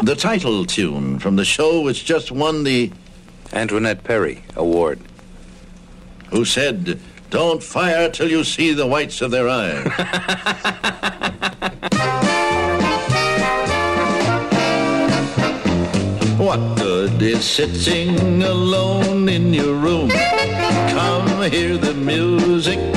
the 0.02 0.14
title 0.14 0.66
tune 0.66 1.18
from 1.18 1.36
the 1.36 1.46
show 1.46 1.80
which 1.80 2.04
just 2.04 2.30
won 2.30 2.64
the 2.64 2.92
Antoinette 3.54 4.04
Perry 4.04 4.44
Award. 4.54 5.00
Who 6.28 6.44
said, 6.44 7.00
Don't 7.30 7.62
fire 7.62 8.10
till 8.10 8.28
you 8.28 8.44
see 8.44 8.74
the 8.74 8.86
whites 8.86 9.22
of 9.22 9.30
their 9.30 9.48
eyes. 9.48 9.90
What 16.36 16.76
good 16.76 17.22
is 17.22 17.42
sitting 17.42 18.42
alone 18.42 19.30
in 19.30 19.54
your 19.54 19.74
room? 19.74 20.10
Come 20.10 21.50
hear 21.50 21.78
the 21.78 21.94
music 21.94 22.93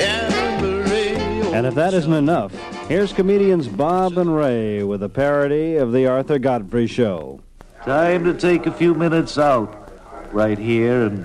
And 0.00 1.66
if 1.66 1.74
that 1.74 1.94
isn't 1.94 2.12
enough, 2.12 2.52
Here's 2.88 3.14
comedians 3.14 3.66
Bob 3.66 4.18
and 4.18 4.36
Ray 4.36 4.82
with 4.82 5.02
a 5.02 5.08
parody 5.08 5.76
of 5.76 5.90
The 5.90 6.06
Arthur 6.06 6.38
Godfrey 6.38 6.86
Show. 6.86 7.40
Time 7.86 8.24
to 8.24 8.34
take 8.34 8.66
a 8.66 8.70
few 8.70 8.92
minutes 8.92 9.38
out 9.38 9.90
right 10.34 10.58
here 10.58 11.06
and 11.06 11.24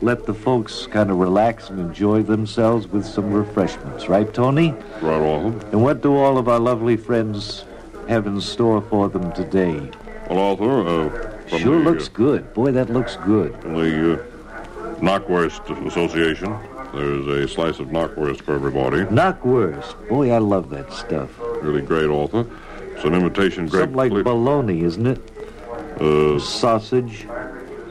let 0.00 0.24
the 0.24 0.32
folks 0.32 0.86
kind 0.86 1.10
of 1.10 1.18
relax 1.18 1.68
and 1.68 1.78
enjoy 1.78 2.22
themselves 2.22 2.86
with 2.86 3.04
some 3.04 3.30
refreshments. 3.30 4.08
Right, 4.08 4.32
Tony? 4.32 4.70
Right, 5.02 5.20
Arthur. 5.20 5.66
And 5.72 5.82
what 5.82 6.00
do 6.00 6.16
all 6.16 6.38
of 6.38 6.48
our 6.48 6.58
lovely 6.58 6.96
friends 6.96 7.66
have 8.08 8.26
in 8.26 8.40
store 8.40 8.80
for 8.80 9.10
them 9.10 9.30
today? 9.32 9.90
Well, 10.30 10.38
Arthur, 10.38 10.88
uh, 10.88 11.58
Sure 11.58 11.84
the, 11.84 11.90
looks 11.90 12.08
good. 12.08 12.54
Boy, 12.54 12.72
that 12.72 12.88
looks 12.88 13.16
good. 13.16 13.54
From 13.60 13.74
the 13.74 14.14
uh, 14.14 14.94
Knockwurst 15.00 15.86
Association, 15.86 16.56
there's 16.94 17.26
a 17.26 17.48
slice 17.48 17.78
of 17.78 17.88
knockwurst 17.88 18.42
for 18.42 18.54
everybody. 18.54 18.98
Knockwurst. 19.04 20.08
Boy, 20.08 20.30
I 20.30 20.38
love 20.38 20.70
that 20.70 20.92
stuff. 20.92 21.30
Really 21.62 21.82
great, 21.82 22.08
Arthur. 22.10 22.46
It's 22.94 23.04
an 23.04 23.14
imitation 23.14 23.66
grape. 23.66 23.82
Something 23.82 23.96
like 23.96 24.10
fla- 24.12 24.24
bologna, 24.24 24.82
isn't 24.82 25.06
it? 25.06 25.20
uh, 26.00 26.38
Sausage, 26.38 27.26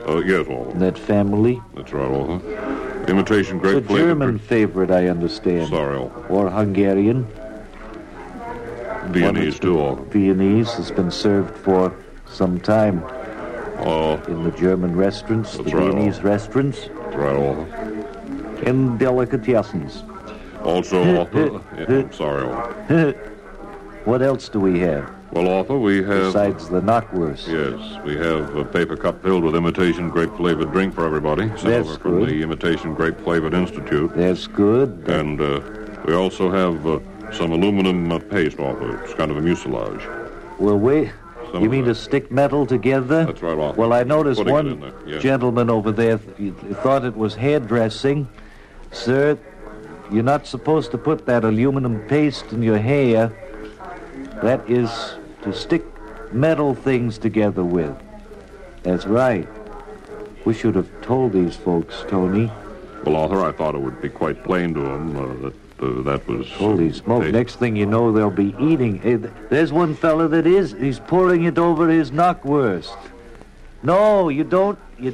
uh, 0.07 0.17
yes, 0.25 0.47
Arthur. 0.47 0.79
that 0.79 0.97
family. 0.97 1.61
That's 1.75 1.93
right, 1.93 2.09
Arthur. 2.11 3.03
Imitation 3.07 3.61
It's 3.63 3.89
a 3.89 3.95
German 3.95 4.37
favorite, 4.37 4.91
I 4.91 5.07
understand. 5.07 5.69
Sorry, 5.69 5.97
Arthur. 5.97 6.27
Or 6.27 6.49
Hungarian. 6.49 7.25
Viennese, 9.07 9.59
too, 9.59 9.79
Arthur. 9.79 10.03
Viennese 10.03 10.73
has 10.73 10.91
been 10.91 11.11
served 11.11 11.55
for 11.57 11.93
some 12.25 12.59
time 12.59 13.01
Uh, 13.79 14.19
in 14.27 14.43
the 14.43 14.51
German 14.51 14.95
restaurants, 14.95 15.55
the 15.55 15.63
right, 15.63 15.93
Viennese 15.93 16.21
restaurants, 16.23 16.89
that's 16.89 17.15
right, 17.15 17.35
Arthur. 17.35 17.86
And 18.65 18.99
delicatessens. 18.99 20.03
Also, 20.63 21.19
Arthur. 21.19 21.61
yeah, 21.77 21.85
I'm 21.99 22.13
sorry, 22.13 22.43
Arthur. 22.45 23.11
what 24.05 24.21
else 24.21 24.49
do 24.49 24.59
we 24.59 24.79
have 24.79 25.09
Well, 25.31 25.47
Arthur, 25.49 25.77
we 25.77 25.97
have. 26.03 26.33
besides 26.33 26.67
the 26.67 26.81
knockwurst? 26.81 27.47
Yes, 27.47 28.03
we 28.03 28.15
have 28.17 28.55
a 28.55 28.65
paper 28.65 28.97
cup 28.97 29.21
filled 29.21 29.43
with 29.43 29.55
imitation 29.55 30.09
grape 30.09 30.33
flavored 30.35 30.71
drink 30.71 30.93
for 30.95 31.05
everybody. 31.05 31.47
Sent 31.49 31.61
That's 31.63 31.89
over 31.89 31.99
from 31.99 32.19
good. 32.19 32.29
the 32.29 32.41
Imitation 32.43 32.93
Grape 32.95 33.19
Flavored 33.21 33.53
Institute. 33.53 34.11
That's 34.15 34.47
good. 34.47 35.07
And 35.07 35.39
uh, 35.39 35.61
we 36.05 36.13
also 36.15 36.49
have 36.51 36.85
uh, 36.87 36.99
some 37.31 37.51
aluminum 37.51 38.11
uh, 38.11 38.19
paste, 38.19 38.59
Arthur. 38.59 39.03
It's 39.03 39.13
kind 39.13 39.29
of 39.31 39.37
a 39.37 39.41
mucilage. 39.41 40.01
Well, 40.59 40.79
wait. 40.79 41.11
Some 41.51 41.61
You 41.63 41.69
mean 41.69 41.85
to 41.85 41.95
stick 41.95 42.29
metal 42.31 42.65
together? 42.65 43.25
That's 43.25 43.41
right, 43.41 43.57
Arthur. 43.57 43.79
Well, 43.79 43.93
I 43.93 44.03
noticed 44.03 44.39
Putting 44.39 44.53
one 44.81 44.93
in 45.05 45.21
gentleman 45.21 45.69
over 45.69 45.91
there 45.93 46.17
th- 46.17 46.53
thought 46.83 47.05
it 47.05 47.15
was 47.15 47.35
hairdressing. 47.35 48.27
Sir, 48.91 49.37
you're 50.11 50.23
not 50.23 50.47
supposed 50.47 50.91
to 50.91 50.97
put 50.97 51.25
that 51.25 51.43
aluminum 51.43 51.99
paste 52.07 52.51
in 52.51 52.61
your 52.63 52.77
hair. 52.77 53.31
That 54.41 54.67
is 54.69 54.89
to 55.43 55.53
stick 55.53 55.83
metal 56.31 56.75
things 56.75 57.17
together 57.17 57.63
with. 57.63 57.95
That's 58.83 59.05
right. 59.05 59.47
We 60.45 60.53
should 60.53 60.75
have 60.75 60.89
told 61.01 61.33
these 61.33 61.55
folks, 61.55 62.03
Tony. 62.07 62.51
Well, 63.03 63.15
Arthur, 63.17 63.43
I 63.43 63.51
thought 63.51 63.75
it 63.75 63.81
would 63.81 64.01
be 64.01 64.09
quite 64.09 64.43
plain 64.43 64.73
to 64.73 64.79
them 64.81 65.15
uh, 65.17 65.49
that 65.49 65.53
uh, 65.79 66.01
that 66.03 66.27
was. 66.27 66.49
Holy 66.53 66.91
smoke. 66.91 67.23
they- 67.23 67.31
Next 67.31 67.55
thing 67.57 67.75
you 67.75 67.85
know, 67.85 68.11
they'll 68.11 68.29
be 68.31 68.55
eating. 68.59 68.97
Hey, 68.99 69.17
th- 69.17 69.31
there's 69.49 69.71
one 69.71 69.93
fella 69.95 70.27
that 70.29 70.47
is. 70.47 70.71
He's 70.71 70.99
pouring 70.99 71.43
it 71.43 71.57
over 71.57 71.87
his 71.89 72.11
knockwurst. 72.11 72.95
No, 73.83 74.29
you 74.29 74.43
don't. 74.43 74.79
You, 74.97 75.13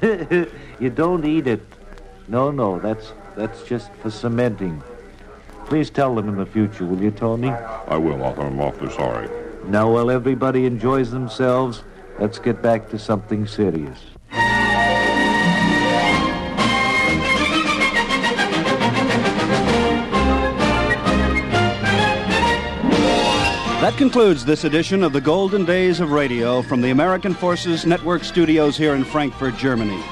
you 0.80 0.90
don't 0.90 1.24
eat 1.24 1.46
it. 1.46 1.60
No, 2.28 2.50
no, 2.50 2.78
that's 2.78 3.14
that's 3.36 3.62
just 3.62 3.90
for 4.02 4.10
cementing. 4.10 4.82
Please 5.64 5.88
tell 5.88 6.14
them 6.14 6.28
in 6.28 6.36
the 6.36 6.44
future, 6.44 6.84
will 6.84 7.00
you, 7.00 7.10
Tony? 7.10 7.48
I 7.48 7.96
will, 7.96 8.22
Arthur. 8.22 8.42
I'm 8.42 8.60
awfully 8.60 8.92
sorry. 8.92 9.28
Now, 9.66 9.90
while 9.90 10.10
everybody 10.10 10.66
enjoys 10.66 11.10
themselves, 11.10 11.84
let's 12.18 12.38
get 12.38 12.60
back 12.60 12.90
to 12.90 12.98
something 12.98 13.46
serious. 13.46 13.98
That 23.80 23.94
concludes 23.96 24.44
this 24.44 24.64
edition 24.64 25.02
of 25.02 25.12
the 25.14 25.20
Golden 25.20 25.64
Days 25.64 26.00
of 26.00 26.10
Radio 26.10 26.60
from 26.60 26.82
the 26.82 26.90
American 26.90 27.32
Forces 27.32 27.86
Network 27.86 28.24
studios 28.24 28.76
here 28.76 28.94
in 28.94 29.04
Frankfurt, 29.04 29.56
Germany. 29.56 30.02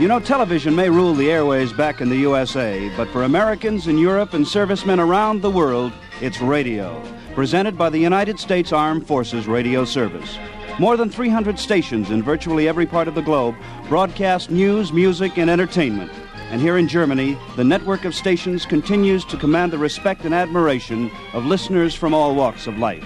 You 0.00 0.08
know, 0.08 0.18
television 0.18 0.74
may 0.74 0.90
rule 0.90 1.14
the 1.14 1.30
airways 1.30 1.72
back 1.72 2.00
in 2.00 2.08
the 2.08 2.16
USA, 2.16 2.90
but 2.96 3.08
for 3.08 3.22
Americans 3.22 3.86
in 3.86 3.98
Europe 3.98 4.32
and 4.32 4.48
servicemen 4.48 4.98
around 4.98 5.42
the 5.42 5.50
world, 5.50 5.92
it's 6.20 6.40
radio, 6.40 7.00
presented 7.34 7.78
by 7.78 7.88
the 7.88 7.98
United 7.98 8.40
States 8.40 8.72
Armed 8.72 9.06
Forces 9.06 9.46
Radio 9.46 9.84
Service. 9.84 10.38
More 10.80 10.96
than 10.96 11.10
300 11.10 11.58
stations 11.58 12.10
in 12.10 12.22
virtually 12.22 12.66
every 12.66 12.86
part 12.86 13.06
of 13.06 13.14
the 13.14 13.22
globe 13.22 13.54
broadcast 13.88 14.50
news, 14.50 14.92
music, 14.92 15.36
and 15.36 15.50
entertainment. 15.50 16.10
And 16.50 16.60
here 16.60 16.78
in 16.78 16.88
Germany, 16.88 17.38
the 17.56 17.64
network 17.64 18.04
of 18.04 18.14
stations 18.14 18.66
continues 18.66 19.24
to 19.26 19.36
command 19.36 19.72
the 19.72 19.78
respect 19.78 20.24
and 20.24 20.34
admiration 20.34 21.10
of 21.32 21.44
listeners 21.44 21.94
from 21.94 22.12
all 22.12 22.34
walks 22.34 22.66
of 22.66 22.78
life. 22.78 23.04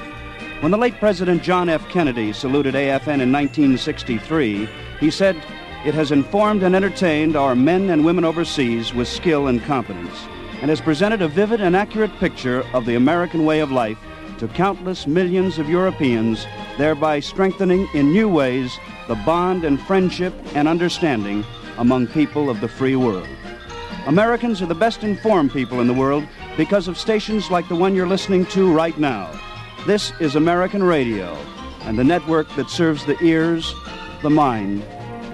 When 0.60 0.72
the 0.72 0.78
late 0.78 0.98
President 0.98 1.42
John 1.42 1.68
F. 1.68 1.86
Kennedy 1.88 2.32
saluted 2.32 2.74
AFN 2.74 3.20
in 3.20 3.32
1963, 3.32 4.68
he 4.98 5.10
said, 5.10 5.36
It 5.86 5.94
has 5.94 6.10
informed 6.10 6.64
and 6.64 6.74
entertained 6.74 7.36
our 7.36 7.54
men 7.54 7.90
and 7.90 8.04
women 8.04 8.24
overseas 8.24 8.92
with 8.92 9.06
skill 9.06 9.46
and 9.46 9.62
competence, 9.62 10.26
and 10.60 10.68
has 10.68 10.80
presented 10.80 11.22
a 11.22 11.28
vivid 11.28 11.60
and 11.60 11.76
accurate 11.76 12.12
picture 12.18 12.64
of 12.74 12.86
the 12.86 12.96
American 12.96 13.44
way 13.44 13.60
of 13.60 13.70
life 13.70 13.96
to 14.38 14.48
countless 14.48 15.06
millions 15.06 15.60
of 15.60 15.68
Europeans, 15.68 16.44
thereby 16.76 17.20
strengthening 17.20 17.86
in 17.94 18.10
new 18.10 18.28
ways 18.28 18.76
the 19.06 19.14
bond 19.24 19.64
and 19.64 19.80
friendship 19.80 20.34
and 20.56 20.66
understanding 20.66 21.44
among 21.78 22.08
people 22.08 22.50
of 22.50 22.60
the 22.60 22.66
free 22.66 22.96
world. 22.96 23.28
Americans 24.08 24.60
are 24.60 24.66
the 24.66 24.74
best 24.74 25.04
informed 25.04 25.52
people 25.52 25.80
in 25.80 25.86
the 25.86 25.94
world 25.94 26.26
because 26.56 26.88
of 26.88 26.98
stations 26.98 27.48
like 27.48 27.68
the 27.68 27.76
one 27.76 27.94
you're 27.94 28.08
listening 28.08 28.44
to 28.46 28.74
right 28.74 28.98
now. 28.98 29.30
This 29.86 30.12
is 30.18 30.34
American 30.34 30.82
Radio 30.82 31.34
and 31.82 31.96
the 31.96 32.02
network 32.02 32.48
that 32.56 32.70
serves 32.70 33.06
the 33.06 33.16
ears, 33.22 33.72
the 34.22 34.30
mind, 34.30 34.84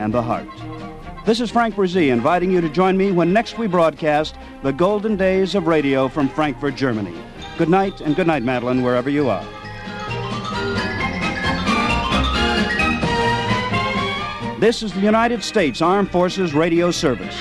and 0.02 0.12
the 0.12 0.20
heart. 0.20 0.48
This 1.24 1.40
is 1.40 1.50
Frank 1.50 1.76
Bresee 1.76 2.12
inviting 2.12 2.50
you 2.50 2.60
to 2.60 2.68
join 2.68 2.96
me 2.96 3.12
when 3.12 3.32
next 3.32 3.56
we 3.56 3.68
broadcast 3.68 4.34
the 4.62 4.72
golden 4.72 5.16
days 5.16 5.54
of 5.54 5.68
radio 5.68 6.08
from 6.08 6.28
Frankfurt, 6.28 6.74
Germany. 6.74 7.14
Good 7.56 7.68
night 7.68 8.00
and 8.00 8.16
good 8.16 8.26
night, 8.26 8.42
Madeline, 8.42 8.82
wherever 8.82 9.08
you 9.08 9.28
are. 9.28 9.44
This 14.58 14.82
is 14.82 14.92
the 14.92 15.00
United 15.00 15.42
States 15.42 15.80
Armed 15.80 16.10
Forces 16.10 16.54
Radio 16.54 16.90
Service. 16.90 17.36